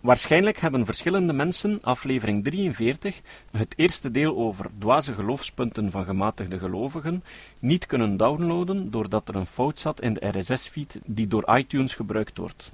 Waarschijnlijk 0.00 0.58
hebben 0.58 0.84
verschillende 0.84 1.32
mensen 1.32 1.78
aflevering 1.82 2.44
43, 2.44 3.20
het 3.50 3.74
eerste 3.76 4.10
deel 4.10 4.36
over 4.36 4.70
dwaze 4.78 5.12
geloofspunten 5.12 5.90
van 5.90 6.04
gematigde 6.04 6.58
gelovigen, 6.58 7.24
niet 7.58 7.86
kunnen 7.86 8.16
downloaden 8.16 8.90
doordat 8.90 9.28
er 9.28 9.34
een 9.34 9.46
fout 9.46 9.78
zat 9.78 10.00
in 10.00 10.12
de 10.12 10.38
RSS-feed 10.38 11.00
die 11.04 11.26
door 11.26 11.56
iTunes 11.56 11.94
gebruikt 11.94 12.38
wordt. 12.38 12.72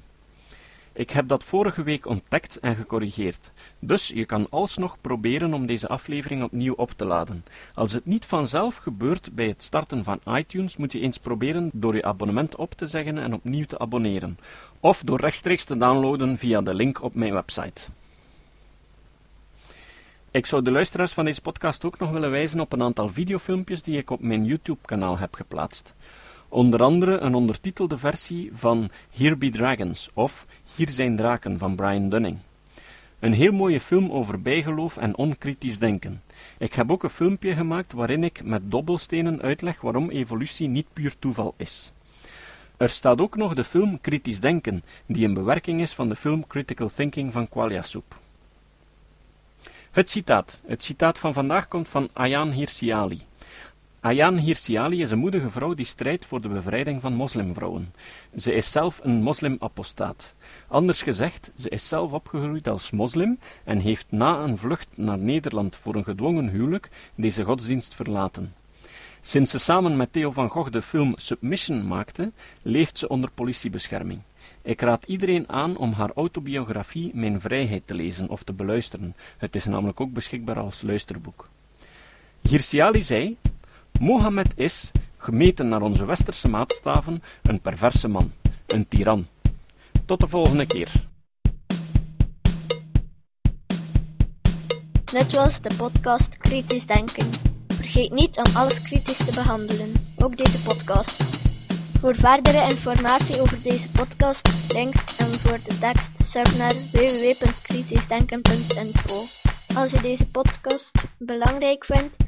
Ik 0.99 1.11
heb 1.11 1.29
dat 1.29 1.45
vorige 1.45 1.83
week 1.83 2.07
ontdekt 2.07 2.61
en 2.61 2.75
gecorrigeerd, 2.75 3.53
dus 3.79 4.09
je 4.09 4.25
kan 4.25 4.47
alsnog 4.51 5.01
proberen 5.01 5.55
om 5.55 5.67
deze 5.67 5.89
aflevering 5.89 6.43
opnieuw 6.43 6.75
op 6.75 6.91
te 6.91 7.05
laden. 7.05 7.45
Als 7.75 7.93
het 7.93 8.07
niet 8.07 8.27
vanzelf 8.27 8.77
gebeurt 8.77 9.35
bij 9.35 9.47
het 9.47 9.63
starten 9.63 10.05
van 10.05 10.21
iTunes, 10.27 10.77
moet 10.77 10.93
je 10.93 11.01
eens 11.01 11.19
proberen 11.19 11.71
door 11.73 11.95
je 11.95 12.05
abonnement 12.05 12.57
op 12.57 12.75
te 12.75 12.87
zeggen 12.87 13.19
en 13.19 13.33
opnieuw 13.33 13.65
te 13.65 13.79
abonneren, 13.79 14.39
of 14.81 15.03
door 15.03 15.21
rechtstreeks 15.21 15.65
te 15.65 15.77
downloaden 15.77 16.39
via 16.39 16.61
de 16.61 16.75
link 16.75 17.03
op 17.03 17.15
mijn 17.15 17.33
website. 17.33 17.91
Ik 20.31 20.47
zou 20.47 20.63
de 20.63 20.71
luisteraars 20.71 21.13
van 21.13 21.25
deze 21.25 21.41
podcast 21.41 21.85
ook 21.85 21.99
nog 21.99 22.11
willen 22.11 22.31
wijzen 22.31 22.61
op 22.61 22.73
een 22.73 22.83
aantal 22.83 23.09
videofilmpjes 23.09 23.83
die 23.83 23.99
ik 23.99 24.11
op 24.11 24.21
mijn 24.21 24.45
YouTube-kanaal 24.45 25.19
heb 25.19 25.35
geplaatst. 25.35 25.95
Onder 26.49 26.83
andere 26.83 27.19
een 27.19 27.35
ondertitelde 27.35 27.99
versie 27.99 28.51
van 28.53 28.91
Here 29.11 29.37
Be 29.37 29.51
Dragons 29.51 30.11
of 30.15 30.47
Hier 30.77 30.89
zijn 30.89 31.17
draken 31.17 31.59
van 31.59 31.75
Brian 31.75 32.09
Dunning. 32.09 32.39
Een 33.19 33.33
heel 33.33 33.53
mooie 33.53 33.81
film 33.81 34.11
over 34.11 34.43
bijgeloof 34.43 34.97
en 34.97 35.17
onkritisch 35.17 35.79
denken. 35.79 36.23
Ik 36.59 36.75
heb 36.75 36.91
ook 36.91 37.03
een 37.03 37.11
filmpje 37.11 37.55
gemaakt 37.55 37.93
waarin 37.93 38.25
ik 38.25 38.45
met 38.45 38.71
dobbelstenen 38.71 39.43
uitleg 39.43 39.81
waarom 39.81 40.11
evolutie 40.11 40.69
niet 40.69 40.87
puur 40.93 41.19
toeval 41.19 41.55
is. 41.57 41.93
Er 42.77 42.89
staat 42.89 43.21
ook 43.21 43.37
nog 43.37 43.55
de 43.55 43.65
film 43.65 44.01
Kritisch 44.01 44.41
Denken, 44.41 44.85
die 45.07 45.25
een 45.27 45.35
bewerking 45.35 45.81
is 45.81 45.93
van 45.93 46.09
de 46.09 46.17
film 46.17 46.47
Critical 46.47 46.89
Thinking 46.89 47.33
van 47.33 47.49
Qualia-Soep. 47.49 48.19
Het 49.91 50.11
citaat. 50.11 50.63
Het 50.67 50.83
citaat 50.83 51.19
van 51.19 51.33
vandaag 51.35 51.69
komt 51.69 51.89
van 51.89 52.09
Ayaan 52.13 52.51
Hirsi 52.51 52.95
Ayaan 54.01 54.37
Hirsi 54.37 54.77
is 54.77 55.11
een 55.11 55.19
moedige 55.19 55.51
vrouw 55.51 55.75
die 55.75 55.85
strijdt 55.85 56.27
voor 56.27 56.41
de 56.41 56.49
bevrijding 56.49 57.01
van 57.01 57.15
moslimvrouwen. 57.15 57.95
Ze 58.37 58.53
is 58.53 58.71
zelf 58.71 59.01
een 59.03 59.23
moslimapostaat. 59.23 60.35
Anders 60.69 61.03
gezegd, 61.03 61.53
ze 61.57 61.69
is 61.69 61.89
zelf 61.89 62.13
opgegroeid 62.13 62.69
als 62.69 62.91
moslim 62.91 63.39
en 63.65 63.79
heeft 63.79 64.07
na 64.09 64.39
een 64.39 64.59
vlucht 64.59 64.89
naar 64.95 65.19
Nederland 65.19 65.77
voor 65.77 65.95
een 65.95 66.05
gedwongen 66.05 66.49
huwelijk 66.49 66.91
deze 67.15 67.45
godsdienst 67.45 67.95
verlaten. 67.95 68.55
Sinds 69.21 69.51
ze 69.51 69.59
samen 69.59 69.97
met 69.97 70.13
Theo 70.13 70.31
van 70.31 70.51
Gogh 70.51 70.71
de 70.71 70.83
film 70.83 71.13
Submission 71.17 71.87
maakte, 71.87 72.33
leeft 72.63 72.99
ze 72.99 73.09
onder 73.09 73.31
politiebescherming. 73.31 74.21
Ik 74.63 74.81
raad 74.81 75.05
iedereen 75.05 75.49
aan 75.49 75.77
om 75.77 75.93
haar 75.93 76.11
autobiografie 76.15 77.11
Mijn 77.15 77.41
Vrijheid 77.41 77.87
te 77.87 77.95
lezen 77.95 78.29
of 78.29 78.43
te 78.43 78.53
beluisteren. 78.53 79.17
Het 79.39 79.55
is 79.55 79.65
namelijk 79.65 80.01
ook 80.01 80.13
beschikbaar 80.13 80.59
als 80.59 80.83
luisterboek. 80.83 81.49
Hirsiali 82.41 83.03
zei, 83.03 83.37
Mohammed 83.99 84.53
is, 84.57 84.91
gemeten 85.17 85.69
naar 85.69 85.83
onze 85.83 86.05
westerse 86.05 86.49
maatstaven, 86.49 87.23
een 87.43 87.61
perverse 87.61 88.09
man, 88.09 88.33
een 88.67 88.89
tiran. 88.89 89.27
Tot 90.05 90.21
de 90.21 90.29
volgende 90.29 90.67
keer. 90.67 91.07
Dit 95.05 95.35
was 95.35 95.61
de 95.61 95.75
podcast 95.77 96.39
Kritisch 96.39 96.87
Denken. 96.87 97.31
Vergeet 97.69 98.13
niet 98.13 98.37
om 98.37 98.57
alles 98.57 98.83
kritisch 98.83 99.17
te 99.17 99.33
behandelen, 99.35 99.93
ook 100.17 100.37
deze 100.37 100.63
podcast. 100.63 101.23
Voor 102.01 102.15
verdere 102.15 102.71
informatie 102.71 103.41
over 103.41 103.63
deze 103.63 103.91
podcast, 103.91 104.73
links 104.73 105.19
en 105.19 105.27
voor 105.27 105.59
de 105.65 105.79
tekst, 105.79 106.09
surf 106.25 106.59
naar 106.59 106.75
www.kritischdenken.info. 106.93 109.25
Als 109.75 109.91
je 109.91 110.01
deze 110.03 110.27
podcast 110.27 110.91
belangrijk 111.19 111.85
vindt, 111.85 112.28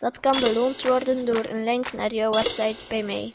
Dat 0.00 0.20
kan 0.20 0.40
beloond 0.40 0.88
worden 0.88 1.24
door 1.24 1.44
een 1.44 1.64
link 1.64 1.92
naar 1.92 2.14
jouw 2.14 2.30
website 2.30 2.84
bij 2.88 3.02
mij. 3.02 3.32